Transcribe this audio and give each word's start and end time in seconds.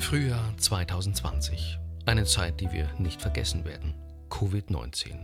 Frühjahr 0.00 0.56
2020. 0.56 1.78
Eine 2.06 2.24
Zeit, 2.24 2.60
die 2.60 2.72
wir 2.72 2.88
nicht 2.98 3.20
vergessen 3.20 3.64
werden. 3.64 3.94
Covid-19. 4.30 5.18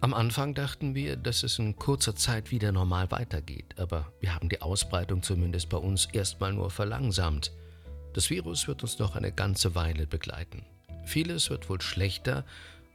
Am 0.00 0.12
Anfang 0.12 0.52
dachten 0.52 0.94
wir, 0.94 1.16
dass 1.16 1.42
es 1.42 1.58
in 1.58 1.76
kurzer 1.76 2.16
Zeit 2.16 2.50
wieder 2.50 2.72
normal 2.72 3.10
weitergeht, 3.10 3.78
aber 3.78 4.12
wir 4.20 4.34
haben 4.34 4.48
die 4.48 4.60
Ausbreitung 4.60 5.22
zumindest 5.22 5.68
bei 5.68 5.78
uns 5.78 6.06
erstmal 6.06 6.52
nur 6.52 6.70
verlangsamt. 6.70 7.52
Das 8.12 8.28
Virus 8.28 8.66
wird 8.66 8.82
uns 8.82 8.98
noch 8.98 9.14
eine 9.16 9.32
ganze 9.32 9.74
Weile 9.74 10.06
begleiten. 10.06 10.66
Vieles 11.06 11.48
wird 11.48 11.70
wohl 11.70 11.80
schlechter, 11.80 12.44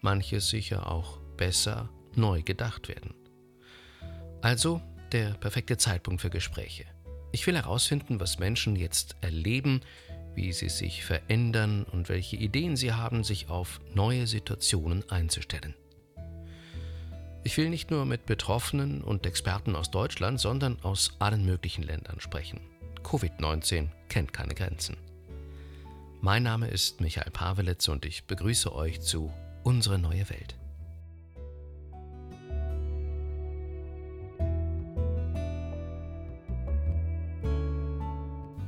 manches 0.02 0.50
sicher 0.50 0.92
auch 0.92 1.18
besser 1.38 1.90
neu 2.14 2.44
gedacht 2.44 2.90
werden. 2.90 3.16
Also 4.42 4.82
der 5.14 5.32
perfekte 5.32 5.78
Zeitpunkt 5.78 6.22
für 6.22 6.30
Gespräche. 6.30 6.86
Ich 7.32 7.46
will 7.46 7.56
herausfinden, 7.56 8.20
was 8.20 8.40
Menschen 8.40 8.76
jetzt 8.76 9.16
erleben, 9.22 9.82
wie 10.38 10.54
sie 10.54 10.70
sich 10.70 11.04
verändern 11.04 11.84
und 11.84 12.10
welche 12.10 12.38
Ideen 12.38 12.78
sie 12.78 12.94
haben, 12.94 13.24
sich 13.24 13.50
auf 13.50 13.82
neue 13.96 14.28
Situationen 14.28 15.04
einzustellen. 15.10 15.74
Ich 17.44 17.58
will 17.58 17.70
nicht 17.70 17.90
nur 17.90 18.06
mit 18.06 18.28
Betroffenen 18.28 19.02
und 19.02 19.26
Experten 19.26 19.76
aus 19.76 19.90
Deutschland, 19.90 20.40
sondern 20.40 20.78
aus 20.84 21.16
allen 21.20 21.44
möglichen 21.44 21.82
Ländern 21.82 22.20
sprechen. 22.20 22.62
Covid-19 23.04 23.88
kennt 24.10 24.32
keine 24.32 24.54
Grenzen. 24.54 24.98
Mein 26.22 26.44
Name 26.44 26.68
ist 26.68 27.02
Michael 27.02 27.32
Pavelitz 27.32 27.88
und 27.88 28.06
ich 28.06 28.26
begrüße 28.26 28.74
euch 28.74 29.02
zu 29.02 29.34
Unsere 29.64 29.98
neue 29.98 30.30
Welt. 30.30 30.56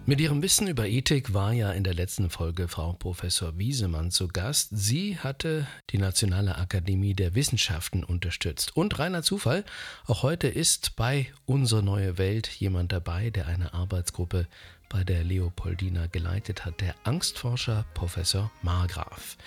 Mit 0.10 0.20
ihrem 0.22 0.42
Wissen 0.42 0.68
über 0.68 0.88
Ethik 0.88 1.36
war 1.36 1.54
ja 1.54 1.72
in 1.72 1.84
der 1.84 1.94
letzten 1.94 2.32
Folge 2.32 2.68
Frau 2.68 2.94
Professor 2.94 3.60
Wiesemann 3.60 4.10
zu 4.10 4.28
Gast. 4.28 4.70
Sie 4.72 5.20
hatte 5.20 5.68
die 5.92 6.00
Nationale 6.00 6.58
Akademie 6.58 7.14
der 7.14 7.36
Wissenschaften 7.36 8.04
unterstützt. 8.04 8.76
Und 8.76 8.98
reiner 8.98 9.22
Zufall, 9.22 9.64
auch 10.08 10.24
heute 10.24 10.48
ist 10.48 10.96
bei 10.96 11.28
Unsere 11.46 11.84
neue 11.84 12.18
Welt 12.18 12.48
jemand 12.48 12.92
dabei, 12.92 13.30
der 13.30 13.46
eine 13.46 13.76
Arbeitsgruppe 13.76 14.48
bei 14.90 15.04
der 15.04 15.24
Leopoldina 15.24 16.08
geleitet 16.08 16.66
hat, 16.66 16.82
der 16.82 16.96
Angstforscher 17.04 17.86
Professor 17.94 18.50
Margraf. 18.64 19.38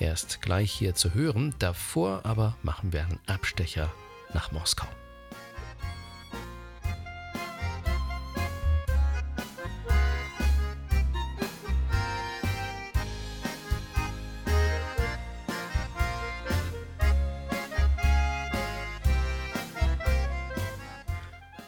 Er 0.00 0.12
ist 0.12 0.42
gleich 0.42 0.72
hier 0.72 0.96
zu 0.96 1.14
hören, 1.14 1.54
davor 1.60 2.22
aber 2.24 2.56
machen 2.64 2.92
wir 2.92 3.04
einen 3.04 3.20
Abstecher 3.28 3.92
nach 4.34 4.50
Moskau. 4.50 4.88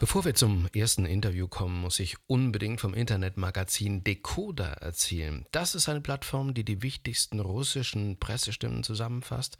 Bevor 0.03 0.25
wir 0.25 0.35
zum 0.35 0.67
ersten 0.75 1.05
Interview 1.05 1.47
kommen, 1.47 1.79
muss 1.79 1.97
ich 2.01 2.17
unbedingt 2.27 2.81
vom 2.81 2.93
Internetmagazin 2.93 4.03
Decoder 4.03 4.65
erzählen. 4.81 5.45
Das 5.53 5.75
ist 5.75 5.87
eine 5.87 6.01
Plattform, 6.01 6.53
die 6.53 6.65
die 6.65 6.81
wichtigsten 6.81 7.39
russischen 7.39 8.19
Pressestimmen 8.19 8.83
zusammenfasst, 8.83 9.57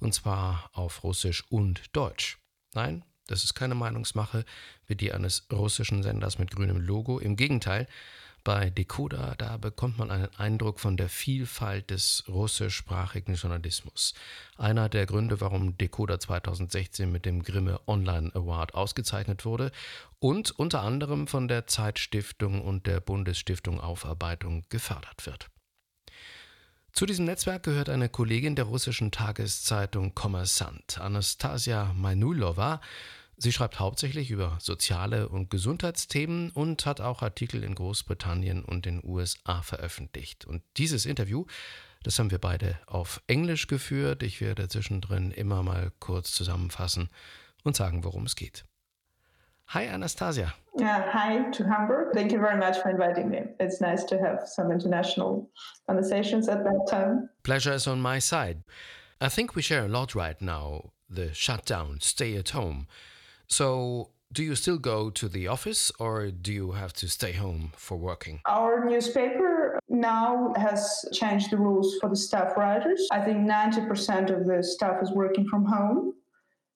und 0.00 0.14
zwar 0.14 0.70
auf 0.72 1.04
Russisch 1.04 1.44
und 1.50 1.94
Deutsch. 1.94 2.38
Nein, 2.72 3.04
das 3.26 3.44
ist 3.44 3.52
keine 3.52 3.74
Meinungsmache 3.74 4.46
wie 4.86 4.96
die 4.96 5.12
eines 5.12 5.46
russischen 5.52 6.02
Senders 6.02 6.38
mit 6.38 6.50
grünem 6.52 6.80
Logo. 6.80 7.18
Im 7.18 7.36
Gegenteil, 7.36 7.86
bei 8.44 8.70
Decoder, 8.70 9.34
da 9.38 9.56
bekommt 9.56 9.98
man 9.98 10.10
einen 10.10 10.34
Eindruck 10.36 10.80
von 10.80 10.96
der 10.96 11.08
Vielfalt 11.08 11.90
des 11.90 12.24
russischsprachigen 12.28 13.34
Journalismus. 13.34 14.14
Einer 14.56 14.88
der 14.88 15.06
Gründe, 15.06 15.40
warum 15.40 15.76
Decoder 15.78 16.18
2016 16.18 17.10
mit 17.10 17.24
dem 17.24 17.42
Grimme 17.42 17.80
Online 17.86 18.30
Award 18.34 18.74
ausgezeichnet 18.74 19.44
wurde 19.44 19.70
und 20.18 20.50
unter 20.50 20.82
anderem 20.82 21.26
von 21.26 21.48
der 21.48 21.66
Zeitstiftung 21.66 22.62
und 22.62 22.86
der 22.86 23.00
Bundesstiftung 23.00 23.80
Aufarbeitung 23.80 24.64
gefördert 24.68 25.26
wird. 25.26 25.48
Zu 26.92 27.06
diesem 27.06 27.24
Netzwerk 27.24 27.62
gehört 27.62 27.88
eine 27.88 28.10
Kollegin 28.10 28.54
der 28.54 28.66
russischen 28.66 29.10
Tageszeitung 29.10 30.14
Kommersant, 30.14 31.00
Anastasia 31.00 31.92
Mainulova, 31.94 32.82
Sie 33.42 33.50
schreibt 33.50 33.80
hauptsächlich 33.80 34.30
über 34.30 34.56
soziale 34.60 35.28
und 35.28 35.50
Gesundheitsthemen 35.50 36.50
und 36.50 36.86
hat 36.86 37.00
auch 37.00 37.22
Artikel 37.22 37.64
in 37.64 37.74
Großbritannien 37.74 38.64
und 38.64 38.86
den 38.86 39.00
USA 39.02 39.62
veröffentlicht. 39.62 40.44
Und 40.44 40.62
dieses 40.76 41.06
Interview, 41.06 41.46
das 42.04 42.20
haben 42.20 42.30
wir 42.30 42.38
beide 42.38 42.78
auf 42.86 43.20
Englisch 43.26 43.66
geführt. 43.66 44.22
Ich 44.22 44.40
werde 44.40 44.68
zwischendrin 44.68 45.32
immer 45.32 45.64
mal 45.64 45.90
kurz 45.98 46.30
zusammenfassen 46.30 47.10
und 47.64 47.74
sagen, 47.74 48.04
worum 48.04 48.26
es 48.26 48.36
geht. 48.36 48.64
Hi, 49.66 49.88
Anastasia. 49.88 50.54
Yeah, 50.78 51.12
hi 51.12 51.50
to 51.50 51.64
Hamburg. 51.64 52.12
Thank 52.14 52.30
you 52.30 52.38
very 52.38 52.56
much 52.56 52.76
for 52.80 52.92
inviting 52.92 53.28
me. 53.28 53.56
It's 53.58 53.80
nice 53.80 54.06
to 54.06 54.20
have 54.20 54.46
some 54.46 54.72
international 54.72 55.50
conversations 55.88 56.48
at 56.48 56.62
that 56.62 56.88
time. 56.88 57.28
Pleasure 57.42 57.74
is 57.74 57.88
on 57.88 58.00
my 58.00 58.20
side. 58.20 58.62
I 59.20 59.28
think 59.28 59.56
we 59.56 59.62
share 59.62 59.84
a 59.84 59.88
lot 59.88 60.14
right 60.14 60.40
now 60.40 60.92
the 61.10 61.34
shutdown, 61.34 61.98
stay 62.00 62.36
at 62.36 62.50
home. 62.50 62.86
So, 63.52 64.08
do 64.32 64.42
you 64.42 64.54
still 64.54 64.78
go 64.78 65.10
to 65.10 65.28
the 65.28 65.46
office 65.46 65.92
or 65.98 66.30
do 66.30 66.50
you 66.54 66.70
have 66.70 66.94
to 66.94 67.06
stay 67.06 67.32
home 67.32 67.72
for 67.76 67.98
working? 67.98 68.40
Our 68.46 68.82
newspaper 68.86 69.78
now 69.90 70.54
has 70.56 71.04
changed 71.12 71.50
the 71.50 71.58
rules 71.58 71.98
for 72.00 72.08
the 72.08 72.16
staff 72.16 72.56
writers. 72.56 73.06
I 73.12 73.20
think 73.20 73.40
90% 73.40 74.30
of 74.34 74.46
the 74.46 74.62
staff 74.62 75.02
is 75.02 75.10
working 75.12 75.46
from 75.46 75.66
home. 75.66 76.14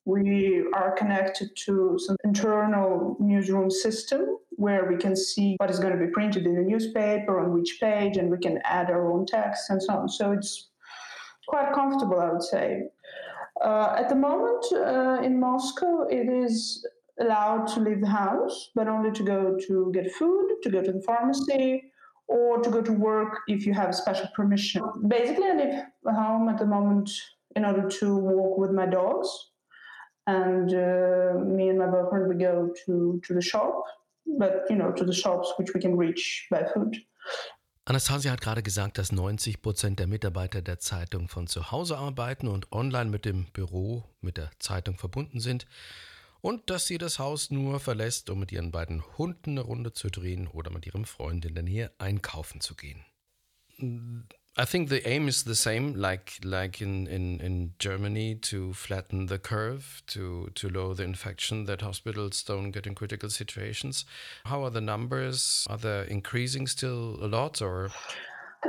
We 0.04 0.66
are 0.74 0.92
connected 0.92 1.48
to 1.64 1.98
some 1.98 2.16
internal 2.24 3.16
newsroom 3.20 3.70
system 3.70 4.36
where 4.50 4.84
we 4.84 4.98
can 4.98 5.16
see 5.16 5.56
what 5.56 5.70
is 5.70 5.78
going 5.78 5.98
to 5.98 6.06
be 6.06 6.12
printed 6.12 6.44
in 6.44 6.56
the 6.56 6.62
newspaper, 6.72 7.40
on 7.40 7.54
which 7.54 7.78
page, 7.80 8.18
and 8.18 8.30
we 8.30 8.36
can 8.36 8.60
add 8.64 8.90
our 8.90 9.10
own 9.10 9.24
text 9.24 9.70
and 9.70 9.82
so 9.82 9.94
on. 9.94 10.10
So 10.10 10.32
it's 10.32 10.68
quite 11.48 11.72
comfortable, 11.72 12.20
I 12.20 12.32
would 12.32 12.42
say. 12.42 12.82
Uh, 13.64 13.94
at 13.96 14.08
the 14.08 14.14
moment 14.14 14.64
uh, 14.72 15.20
in 15.22 15.40
Moscow, 15.40 16.06
it 16.08 16.28
is 16.28 16.86
allowed 17.20 17.66
to 17.66 17.80
leave 17.80 18.00
the 18.00 18.06
house, 18.06 18.70
but 18.74 18.88
only 18.88 19.10
to 19.12 19.22
go 19.22 19.56
to 19.66 19.90
get 19.94 20.12
food, 20.12 20.56
to 20.62 20.70
go 20.70 20.82
to 20.82 20.92
the 20.92 21.02
pharmacy, 21.02 21.82
or 22.28 22.60
to 22.60 22.70
go 22.70 22.82
to 22.82 22.92
work 22.92 23.38
if 23.48 23.64
you 23.66 23.72
have 23.72 23.94
special 23.94 24.28
permission. 24.34 24.82
Basically, 25.08 25.46
I 25.46 25.54
live 25.54 25.84
home 26.14 26.48
at 26.48 26.58
the 26.58 26.66
moment 26.66 27.10
in 27.54 27.64
order 27.64 27.88
to 27.88 28.16
walk 28.16 28.58
with 28.58 28.72
my 28.72 28.86
dogs, 28.86 29.28
and 30.26 30.74
uh, 30.74 31.38
me 31.44 31.68
and 31.68 31.78
my 31.78 31.86
boyfriend 31.86 32.28
we 32.28 32.34
go 32.34 32.70
to 32.84 33.20
to 33.24 33.34
the 33.34 33.40
shop, 33.40 33.84
but 34.38 34.64
you 34.68 34.76
know 34.76 34.92
to 34.92 35.04
the 35.04 35.14
shops 35.14 35.52
which 35.56 35.72
we 35.72 35.80
can 35.80 35.96
reach 35.96 36.46
by 36.50 36.64
foot. 36.74 36.96
Anastasia 37.88 38.32
hat 38.32 38.40
gerade 38.40 38.64
gesagt, 38.64 38.98
dass 38.98 39.12
90 39.12 39.62
Prozent 39.62 40.00
der 40.00 40.08
Mitarbeiter 40.08 40.60
der 40.60 40.80
Zeitung 40.80 41.28
von 41.28 41.46
zu 41.46 41.70
Hause 41.70 41.96
arbeiten 41.96 42.48
und 42.48 42.72
online 42.72 43.08
mit 43.08 43.24
dem 43.24 43.44
Büro, 43.52 44.02
mit 44.20 44.38
der 44.38 44.50
Zeitung 44.58 44.98
verbunden 44.98 45.38
sind 45.38 45.68
und 46.40 46.68
dass 46.68 46.88
sie 46.88 46.98
das 46.98 47.20
Haus 47.20 47.52
nur 47.52 47.78
verlässt, 47.78 48.28
um 48.28 48.40
mit 48.40 48.50
ihren 48.50 48.72
beiden 48.72 49.04
Hunden 49.16 49.50
eine 49.50 49.60
Runde 49.60 49.92
zu 49.92 50.08
drehen 50.08 50.48
oder 50.48 50.72
mit 50.72 50.84
ihrem 50.84 51.04
Freund 51.04 51.44
in 51.44 51.54
der 51.54 51.62
Nähe 51.62 51.92
einkaufen 51.98 52.60
zu 52.60 52.74
gehen. 52.74 53.04
I 54.58 54.64
think 54.64 54.88
the 54.88 55.06
aim 55.06 55.28
is 55.28 55.42
the 55.42 55.54
same, 55.54 55.94
like 55.94 56.38
like 56.42 56.80
in, 56.80 57.06
in, 57.08 57.40
in 57.40 57.72
Germany, 57.78 58.36
to 58.36 58.72
flatten 58.72 59.26
the 59.26 59.38
curve, 59.38 60.02
to 60.08 60.48
to 60.54 60.68
lower 60.70 60.94
the 60.94 61.02
infection, 61.02 61.66
that 61.66 61.82
hospitals 61.82 62.42
don't 62.42 62.70
get 62.70 62.86
in 62.86 62.94
critical 62.94 63.28
situations. 63.28 64.06
How 64.46 64.64
are 64.64 64.70
the 64.70 64.80
numbers? 64.80 65.66
Are 65.68 65.76
they 65.76 66.06
increasing 66.08 66.66
still 66.66 67.18
a 67.20 67.28
lot, 67.28 67.60
or? 67.60 67.90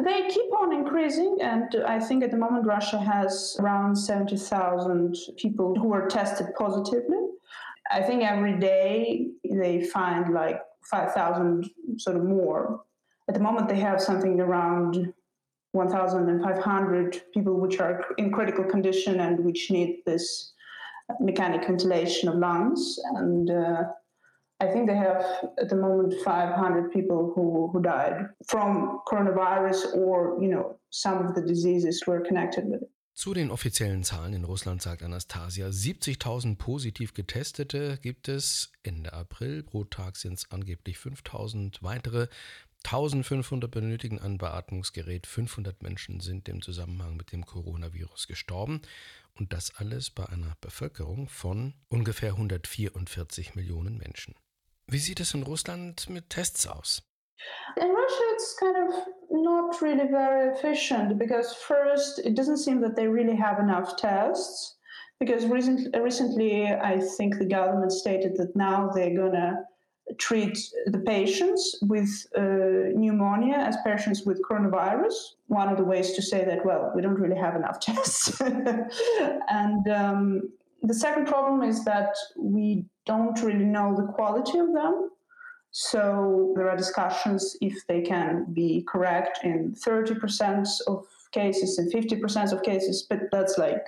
They 0.04 0.28
keep 0.28 0.52
on 0.52 0.74
increasing, 0.74 1.38
and 1.42 1.74
I 1.88 2.00
think 2.00 2.22
at 2.22 2.32
the 2.32 2.38
moment 2.38 2.66
Russia 2.66 3.00
has 3.00 3.56
around 3.60 3.96
seventy 3.96 4.36
thousand 4.36 5.16
people 5.38 5.74
who 5.74 5.94
are 5.94 6.08
tested 6.08 6.48
positively. 6.58 7.30
I 7.90 8.02
think 8.02 8.24
every 8.24 8.60
day 8.60 9.30
they 9.50 9.86
find 9.86 10.34
like 10.34 10.60
five 10.92 11.14
thousand 11.14 11.70
sort 11.98 12.18
of 12.18 12.26
more. 12.26 12.82
At 13.30 13.36
the 13.36 13.42
moment, 13.42 13.70
they 13.70 13.80
have 13.80 14.02
something 14.02 14.40
around 14.42 15.14
1,500 15.72 17.22
people 17.34 17.60
which 17.60 17.80
are 17.80 18.06
in 18.18 18.32
critical 18.32 18.64
condition 18.64 19.20
and 19.20 19.44
which 19.44 19.70
need 19.70 20.02
this 20.06 20.54
mechanic 21.20 21.66
ventilation 21.66 22.30
of 22.30 22.36
lungs. 22.36 23.00
And 23.16 23.50
uh, 23.50 23.84
I 24.60 24.68
think 24.68 24.88
they 24.88 24.96
have 24.96 25.24
at 25.62 25.70
the 25.70 25.76
moment 25.76 26.16
500 26.24 26.92
people 26.92 27.32
who, 27.36 27.70
who 27.72 27.82
died 27.82 28.30
from 28.48 29.02
coronavirus 29.08 29.96
or, 29.96 30.38
you 30.42 30.50
know, 30.50 30.80
some 30.90 31.26
of 31.26 31.36
the 31.36 31.42
diseases 31.42 32.04
were 32.08 32.22
connected 32.22 32.68
with 32.68 32.82
it. 32.84 32.90
Zu 33.20 33.34
den 33.34 33.50
offiziellen 33.50 34.04
Zahlen 34.04 34.34
in 34.34 34.44
Russland 34.46 34.80
sagt 34.80 35.02
Anastasia, 35.02 35.70
70.000 35.70 36.56
positiv 36.56 37.16
Getestete 37.16 37.98
gibt 38.00 38.28
es 38.28 38.72
Ende 38.84 39.12
April. 39.12 39.64
Pro 39.64 39.86
Tag 39.86 40.18
sind 40.18 40.34
es 40.34 40.52
angeblich 40.52 40.98
5.000 40.98 41.82
weitere. 41.82 42.28
1500 42.84 43.70
benötigen 43.70 44.20
ein 44.20 44.38
Beatmungsgerät, 44.38 45.28
500 45.28 45.84
Menschen 45.84 46.20
sind 46.20 46.48
im 46.48 46.62
Zusammenhang 46.62 47.18
mit 47.18 47.32
dem 47.32 47.46
Coronavirus 47.46 48.28
gestorben 48.28 48.82
und 49.38 49.54
das 49.54 49.76
alles 49.78 50.10
bei 50.10 50.26
einer 50.28 50.56
Bevölkerung 50.62 51.28
von 51.28 51.74
ungefähr 51.90 52.32
144 52.32 53.56
Millionen 53.56 53.98
Menschen. 53.98 54.36
Wie 54.88 55.00
sieht 55.00 55.20
es 55.20 55.34
in 55.34 55.44
Russland 55.44 56.10
mit 56.10 56.30
Tests 56.30 56.66
aus? 56.66 57.04
In 57.76 57.92
Russia, 57.92 58.26
it's 58.34 58.56
kind 58.58 58.76
of 58.78 59.08
not 59.30 59.82
really 59.82 60.08
very 60.10 60.50
efficient 60.50 61.20
because, 61.20 61.54
first, 61.54 62.20
it 62.20 62.38
doesn't 62.38 62.58
seem 62.58 62.82
that 62.82 62.96
they 62.96 63.08
really 63.08 63.36
have 63.36 63.60
enough 63.60 63.96
tests. 63.98 64.80
Because 65.20 65.46
recent, 65.48 65.96
recently, 65.96 66.68
I 66.68 67.00
think 67.18 67.38
the 67.38 67.46
government 67.46 67.92
stated 67.92 68.38
that 68.38 68.56
now 68.56 68.90
they're 68.94 69.16
to 69.16 69.66
treat 70.18 70.58
the 70.86 71.00
patients 71.00 71.80
with 71.82 72.10
uh, 72.36 72.42
pneumonia 72.96 73.56
as 73.56 73.78
patients 73.86 74.24
with 74.24 74.42
coronavirus. 74.42 75.14
One 75.48 75.70
of 75.70 75.78
the 75.78 75.84
ways 75.84 76.14
to 76.14 76.22
say 76.22 76.46
that, 76.46 76.66
well, 76.66 76.92
we 76.96 77.02
don't 77.02 77.20
really 77.20 77.36
have 77.36 77.56
enough 77.56 77.80
tests. 77.82 78.40
and 78.42 79.88
um, 79.90 80.50
the 80.84 80.94
second 80.94 81.28
problem 81.28 81.64
is 81.64 81.84
that 81.86 82.16
we 82.38 82.86
don't 83.06 83.42
really 83.42 83.66
know 83.66 83.96
the 83.96 84.12
quality 84.14 84.60
of 84.60 84.74
them. 84.74 85.10
So 85.72 86.54
there 86.56 86.70
are 86.70 86.78
discussions 86.78 87.58
if 87.62 87.76
they 87.88 88.02
can 88.02 88.46
be 88.54 88.84
correct 88.88 89.40
in 89.44 89.76
30% 89.76 90.68
of 90.88 91.06
cases 91.32 91.78
and 91.78 91.92
50% 91.92 92.54
of 92.54 92.64
cases, 92.64 93.06
but 93.10 93.20
that's 93.32 93.58
like 93.58 93.86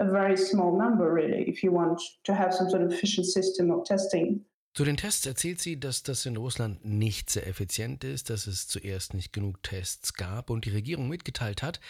a 0.00 0.10
very 0.10 0.36
small 0.36 0.78
number, 0.78 1.12
really, 1.12 1.42
if 1.48 1.62
you 1.62 1.72
want 1.72 2.00
to 2.24 2.34
have 2.34 2.54
some 2.54 2.70
sort 2.70 2.82
of 2.82 2.92
efficient 2.92 3.26
system 3.26 3.70
of 3.70 3.84
testing. 3.84 4.40
Zu 4.78 4.84
den 4.84 4.96
Tests 4.96 5.26
erzählt 5.26 5.60
sie, 5.60 5.80
dass 5.80 6.04
das 6.04 6.24
in 6.24 6.36
Russland 6.36 6.84
nicht 6.84 7.30
sehr 7.30 7.48
effizient 7.48 8.04
ist, 8.04 8.30
dass 8.30 8.46
es 8.46 8.68
zuerst 8.68 9.12
nicht 9.12 9.32
genug 9.32 9.60
Tests 9.64 10.14
gab 10.14 10.50
und 10.50 10.66
die 10.66 10.70
Regierung 10.70 11.08
mitgeteilt 11.08 11.64
hat, 11.64 11.80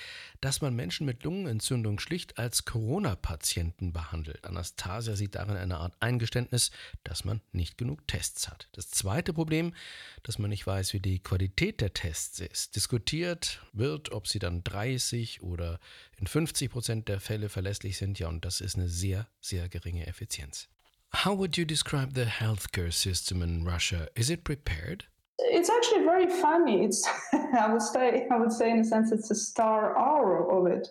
dass 0.40 0.62
man 0.62 0.74
Menschen 0.74 1.04
mit 1.04 1.22
Lungenentzündung 1.22 1.98
schlicht 1.98 2.38
als 2.38 2.64
Corona-Patienten 2.64 3.92
behandelt. 3.92 4.42
Anastasia 4.46 5.16
sieht 5.16 5.34
darin 5.34 5.58
eine 5.58 5.76
Art 5.76 5.96
Eingeständnis, 6.00 6.70
dass 7.04 7.26
man 7.26 7.42
nicht 7.52 7.76
genug 7.76 8.08
Tests 8.08 8.48
hat. 8.48 8.70
Das 8.72 8.88
zweite 8.88 9.34
Problem, 9.34 9.74
dass 10.22 10.38
man 10.38 10.48
nicht 10.48 10.66
weiß, 10.66 10.94
wie 10.94 11.00
die 11.00 11.18
Qualität 11.18 11.82
der 11.82 11.92
Tests 11.92 12.40
ist. 12.40 12.74
Diskutiert 12.74 13.60
wird, 13.74 14.12
ob 14.12 14.26
sie 14.26 14.38
dann 14.38 14.64
30 14.64 15.42
oder 15.42 15.78
in 16.16 16.26
50 16.26 16.70
Prozent 16.70 17.08
der 17.08 17.20
Fälle 17.20 17.50
verlässlich 17.50 17.98
sind. 17.98 18.18
Ja, 18.18 18.28
und 18.28 18.46
das 18.46 18.62
ist 18.62 18.76
eine 18.76 18.88
sehr, 18.88 19.28
sehr 19.42 19.68
geringe 19.68 20.06
Effizienz. 20.06 20.70
How 21.12 21.34
would 21.34 21.56
you 21.58 21.64
describe 21.64 22.14
the 22.14 22.24
healthcare 22.24 22.92
system 22.92 23.42
in 23.42 23.64
Russia? 23.64 24.08
Is 24.14 24.30
it 24.30 24.44
prepared? 24.44 25.04
It's 25.38 25.70
actually 25.70 26.04
very 26.04 26.28
funny. 26.28 26.84
It's 26.84 27.06
I 27.32 27.72
would 27.72 27.82
say 27.82 28.26
I 28.30 28.38
would 28.38 28.52
say 28.52 28.70
in 28.70 28.80
a 28.80 28.84
sense 28.84 29.12
it's 29.12 29.30
a 29.30 29.34
star 29.34 29.96
hour 29.98 30.50
of 30.50 30.66
it, 30.66 30.86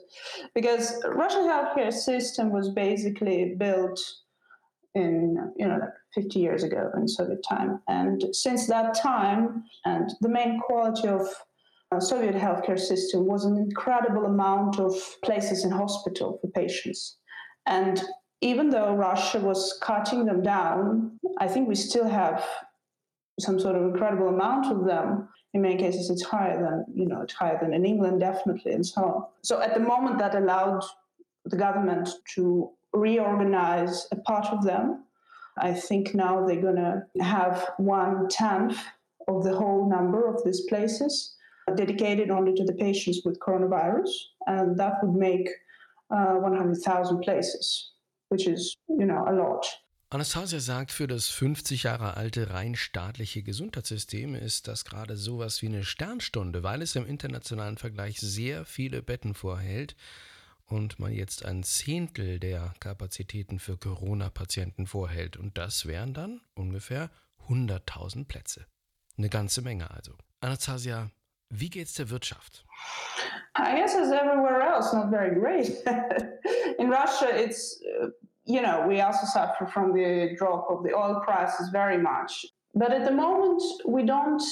because 0.55 1.03
Russian 1.05 1.43
healthcare 1.43 1.93
system 1.93 2.51
was 2.51 2.69
basically 2.69 3.55
built 3.57 3.99
in 4.95 5.53
you 5.57 5.67
know 5.67 5.77
like 5.77 5.89
50 6.15 6.39
years 6.39 6.63
ago 6.63 6.91
in 6.95 7.07
Soviet 7.07 7.45
time, 7.47 7.81
and 7.87 8.23
since 8.33 8.67
that 8.67 8.95
time, 8.95 9.63
and 9.85 10.09
the 10.21 10.29
main 10.29 10.59
quality 10.59 11.07
of 11.07 11.27
uh, 11.91 11.99
Soviet 11.99 12.35
healthcare 12.35 12.79
system 12.79 13.27
was 13.27 13.45
an 13.45 13.57
incredible 13.57 14.25
amount 14.25 14.79
of 14.79 14.93
places 15.23 15.63
in 15.63 15.71
hospital 15.71 16.39
for 16.41 16.49
patients, 16.51 17.17
and 17.65 18.03
even 18.41 18.69
though 18.69 18.93
Russia 18.93 19.39
was 19.39 19.77
cutting 19.81 20.25
them 20.25 20.41
down, 20.41 21.19
I 21.39 21.47
think 21.47 21.67
we 21.67 21.75
still 21.75 22.07
have 22.07 22.45
some 23.39 23.59
sort 23.59 23.75
of 23.75 23.83
incredible 23.83 24.29
amount 24.29 24.71
of 24.71 24.85
them. 24.85 25.29
In 25.53 25.61
many 25.61 25.77
cases, 25.77 26.09
it's 26.09 26.23
higher 26.23 26.61
than 26.61 26.85
you 26.93 27.07
know, 27.07 27.21
it's 27.21 27.33
higher 27.33 27.57
than 27.59 27.73
in 27.73 27.85
England, 27.85 28.19
definitely, 28.19 28.73
and 28.73 28.85
so 28.85 29.01
on. 29.01 29.25
So 29.41 29.61
at 29.61 29.73
the 29.73 29.79
moment, 29.79 30.19
that 30.19 30.35
allowed 30.35 30.83
the 31.45 31.57
government 31.57 32.09
to 32.35 32.69
reorganize 32.93 34.07
a 34.11 34.17
part 34.17 34.47
of 34.47 34.63
them. 34.63 35.03
I 35.59 35.73
think 35.73 36.13
now 36.13 36.45
they're 36.45 36.61
going 36.61 36.75
to 36.75 37.03
have 37.23 37.71
one 37.77 38.27
tenth 38.29 38.77
of 39.27 39.43
the 39.43 39.55
whole 39.55 39.89
number 39.89 40.27
of 40.27 40.43
these 40.43 40.61
places 40.67 41.33
dedicated 41.75 42.29
only 42.29 42.53
to 42.53 42.63
the 42.63 42.73
patients 42.73 43.21
with 43.25 43.39
coronavirus, 43.39 44.09
and 44.45 44.77
that 44.77 45.03
would 45.03 45.15
make 45.15 45.49
uh, 46.11 46.35
100,000 46.35 47.19
places 47.21 47.91
which 48.29 48.47
is, 48.47 48.77
you 48.88 49.06
know, 49.06 49.24
a 49.25 49.31
lot. 49.31 49.65
Anastasia 50.09 50.62
sagt, 50.62 50.94
für 50.94 51.07
das 51.07 51.27
50 51.27 51.83
Jahre 51.83 52.15
alte 52.15 52.51
rein 52.51 52.75
staatliche 52.75 53.44
Gesundheitssystem 53.44 54.35
ist 54.35 54.69
das 54.69 54.85
gerade 54.85 55.18
sowas 55.18 55.62
wie 55.62 55.68
eine 55.68 55.83
Sternstunde, 55.83 56.63
weil 56.63 56.81
es 56.81 56.95
im 56.95 57.06
internationalen 57.06 57.77
Vergleich 57.77 58.18
sehr 58.21 58.63
viele 58.63 59.01
Betten 59.01 59.33
vorhält 59.33 59.97
und 60.65 60.97
man 61.00 61.12
jetzt 61.12 61.44
ein 61.44 61.63
Zehntel 61.63 62.39
der 62.39 62.74
Kapazitäten 62.79 63.59
für 63.59 63.77
Corona-Patienten 63.77 64.88
vorhält. 64.88 65.35
Und 65.35 65.57
das 65.57 65.85
wären 65.85 66.13
dann 66.13 66.39
ungefähr 66.56 67.09
100.000 67.50 68.27
Plätze. 68.27 68.65
Eine 69.18 69.30
ganze 69.30 69.62
Menge 69.62 69.91
also. 69.91 70.13
Anastasia, 70.39 71.12
wie 71.49 71.69
geht's 71.69 71.94
der 71.95 72.09
Wirtschaft? 72.09 72.65
I 73.55 73.75
guess 73.75 73.95
as 73.95 74.11
everywhere 74.11 74.61
else, 74.61 74.94
not 74.94 75.09
very 75.09 75.33
great. 75.33 75.71
In 76.79 76.89
Russia, 76.89 77.27
it's, 77.33 77.81
uh, 78.01 78.07
you 78.45 78.61
know, 78.61 78.85
we 78.88 79.01
also 79.01 79.25
suffer 79.25 79.65
from 79.65 79.94
the 79.94 80.35
drop 80.38 80.67
of 80.69 80.83
the 80.83 80.94
oil 80.94 81.21
prices 81.25 81.69
very 81.69 81.97
much. 81.97 82.45
But 82.75 82.91
at 82.94 83.05
the 83.05 83.11
moment, 83.11 83.63
we 83.85 84.05
don't 84.05 84.44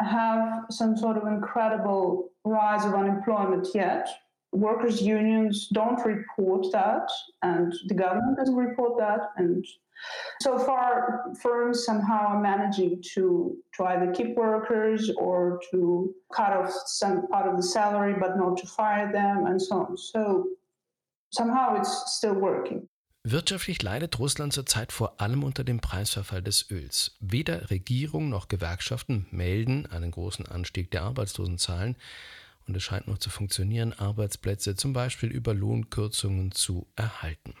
have 0.00 0.64
some 0.70 0.96
sort 0.96 1.16
of 1.16 1.26
incredible 1.26 2.30
rise 2.44 2.84
of 2.84 2.94
unemployment 2.94 3.68
yet. 3.74 4.08
Workers' 4.52 5.00
unions 5.00 5.68
don't 5.72 6.04
report 6.04 6.66
that, 6.72 7.08
and 7.42 7.72
the 7.88 7.94
government 7.94 8.36
doesn't 8.36 8.54
report 8.54 8.98
that, 8.98 9.30
and 9.36 9.64
so 10.40 10.58
far, 10.58 11.32
firms 11.40 11.84
somehow 11.84 12.26
are 12.28 12.40
managing 12.40 13.02
to, 13.14 13.56
to 13.76 13.84
either 13.84 14.12
keep 14.12 14.36
workers 14.36 15.10
or 15.16 15.60
to 15.70 16.14
cut 16.34 16.52
off 16.52 16.72
some 16.86 17.28
part 17.28 17.46
of 17.46 17.56
the 17.56 17.62
salary, 17.62 18.14
but 18.18 18.36
not 18.36 18.56
to 18.58 18.66
fire 18.66 19.10
them, 19.12 19.46
and 19.46 19.60
so 19.60 19.76
on. 19.76 19.96
So 19.96 20.48
somehow 21.30 21.76
it's 21.76 22.16
still 22.16 22.34
working. 22.34 22.88
Wirtschaftlich 23.24 23.80
leidet 23.82 24.18
Russland 24.18 24.52
zurzeit 24.52 24.90
vor 24.90 25.20
allem 25.20 25.44
unter 25.44 25.62
dem 25.62 25.80
Preisverfall 25.80 26.42
des 26.42 26.68
Öls. 26.72 27.16
Weder 27.20 27.70
Regierung 27.70 28.28
noch 28.28 28.48
Gewerkschaften 28.48 29.26
melden 29.30 29.86
einen 29.86 30.10
großen 30.10 30.48
Anstieg 30.48 30.90
der 30.90 31.02
Arbeitslosenzahlen 31.02 31.94
und 32.66 32.76
es 32.76 32.82
scheint 32.82 33.08
noch 33.08 33.18
zu 33.18 33.30
funktionieren, 33.30 33.92
Arbeitsplätze 33.92 34.76
zum 34.76 34.92
Beispiel 34.92 35.30
über 35.30 35.54
Lohnkürzungen 35.54 36.52
zu 36.52 36.86
erhalten. 36.96 37.54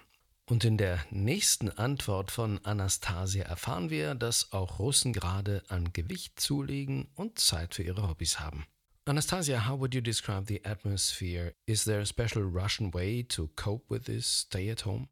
Und 0.46 0.64
in 0.64 0.76
der 0.76 0.98
nächsten 1.10 1.70
Antwort 1.70 2.30
von 2.30 2.62
Anastasia 2.64 3.44
erfahren 3.44 3.90
wir, 3.90 4.14
dass 4.14 4.52
auch 4.52 4.78
Russen 4.78 5.12
gerade 5.12 5.62
an 5.68 5.92
Gewicht 5.92 6.40
zulegen 6.40 7.08
und 7.14 7.38
Zeit 7.38 7.74
für 7.74 7.82
ihre 7.82 8.08
Hobbys 8.08 8.40
haben. 8.40 8.66
Anastasia, 9.04 9.66
how 9.66 9.78
would 9.78 9.94
you 9.94 10.00
describe 10.00 10.46
the 10.46 10.64
atmosphere? 10.64 11.54
Is 11.66 11.84
there 11.84 12.00
a 12.00 12.06
special 12.06 12.42
Russian 12.42 12.92
way 12.92 13.24
to 13.24 13.48
cope 13.56 13.84
with 13.88 14.04
this 14.04 14.26
stay 14.26 14.70
at 14.70 14.84
home? 14.84 15.08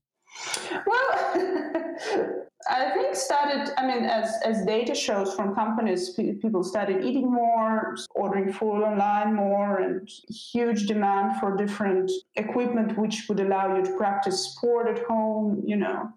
Well, 0.86 2.36
I 2.68 2.90
think 2.90 3.14
started, 3.14 3.72
I 3.78 3.86
mean, 3.86 4.04
as, 4.04 4.34
as 4.44 4.64
data 4.66 4.94
shows 4.94 5.34
from 5.34 5.54
companies, 5.54 6.10
people 6.10 6.62
started 6.62 7.02
eating 7.04 7.30
more, 7.30 7.96
ordering 8.10 8.52
food 8.52 8.82
online 8.82 9.34
more, 9.34 9.78
and 9.78 10.08
huge 10.28 10.86
demand 10.86 11.40
for 11.40 11.56
different 11.56 12.10
equipment 12.36 12.98
which 12.98 13.26
would 13.28 13.40
allow 13.40 13.76
you 13.76 13.84
to 13.84 13.96
practice 13.96 14.52
sport 14.52 14.88
at 14.88 15.04
home, 15.06 15.62
you 15.64 15.76
know, 15.76 16.10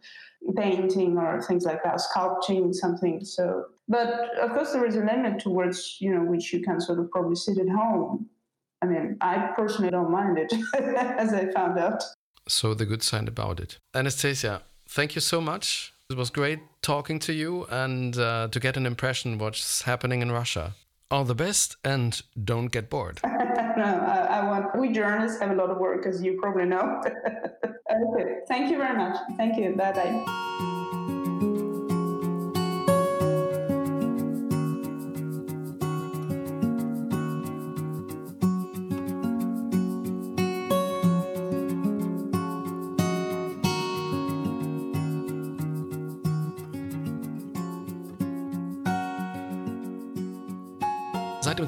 painting 0.58 1.18
or 1.18 1.42
things 1.42 1.64
like 1.64 1.82
that, 1.84 2.02
sculpting, 2.02 2.74
something. 2.74 3.24
So, 3.24 3.66
but 3.88 4.38
of 4.38 4.52
course, 4.52 4.74
there 4.74 4.86
is 4.86 4.98
a 4.98 5.06
limit 5.06 5.40
towards, 5.40 5.98
you 6.02 6.14
know, 6.14 6.24
which 6.26 6.52
you 6.52 6.62
can 6.62 6.82
sort 6.82 7.00
of 7.00 7.10
probably 7.10 7.38
sit 7.38 7.58
at 7.58 7.70
home. 7.70 8.28
I 8.82 8.86
mean, 8.86 9.16
I 9.22 9.52
personally 9.56 9.92
don't 9.92 10.12
mind 10.12 10.38
it, 10.38 10.54
as 10.76 11.34
I 11.34 11.50
found 11.52 11.80
out. 11.80 12.04
So, 12.50 12.74
the 12.74 12.86
good 12.86 13.02
side 13.02 13.30
about 13.30 13.62
it. 13.62 13.78
Anastasia, 13.96 14.64
thank 14.90 15.16
you 15.16 15.22
so 15.22 15.40
much 15.40 15.93
it 16.10 16.18
was 16.18 16.30
great 16.30 16.60
talking 16.82 17.20
to 17.20 17.34
you 17.34 17.66
and 17.66 18.18
uh, 18.18 18.48
to 18.52 18.60
get 18.60 18.78
an 18.78 18.86
impression 18.86 19.38
what's 19.38 19.84
happening 19.84 20.22
in 20.22 20.32
Russia. 20.32 20.76
All 21.10 21.24
the 21.24 21.36
best 21.36 21.78
and 21.84 22.22
don't 22.44 22.68
get 22.68 22.90
bored. 22.90 23.20
no, 23.24 23.84
I, 23.84 24.40
I, 24.40 24.46
want. 24.46 24.80
We 24.80 24.92
journalists 24.92 25.40
have 25.42 25.52
a 25.52 25.56
lot 25.56 25.70
of 25.70 25.78
work, 25.78 26.08
as 26.08 26.24
you 26.24 26.40
probably 26.42 26.66
know. 26.66 27.02
okay. 27.66 28.38
Thank 28.48 28.72
you 28.72 28.78
very 28.78 28.98
much. 28.98 29.18
Thank 29.38 29.58
you. 29.58 29.76
Bye 29.76 29.92
bye. 29.92 30.80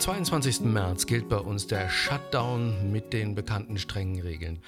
22. 0.05 0.59
März 0.59 1.07
gilt 1.07 1.29
bei 1.29 1.37
uns 1.39 1.65
der 1.65 1.89
Shutdown 1.89 2.91
mit 2.91 3.11
den 3.11 3.33
bekannten 3.33 3.79
strengen 3.79 4.21
Regeln. 4.21 4.61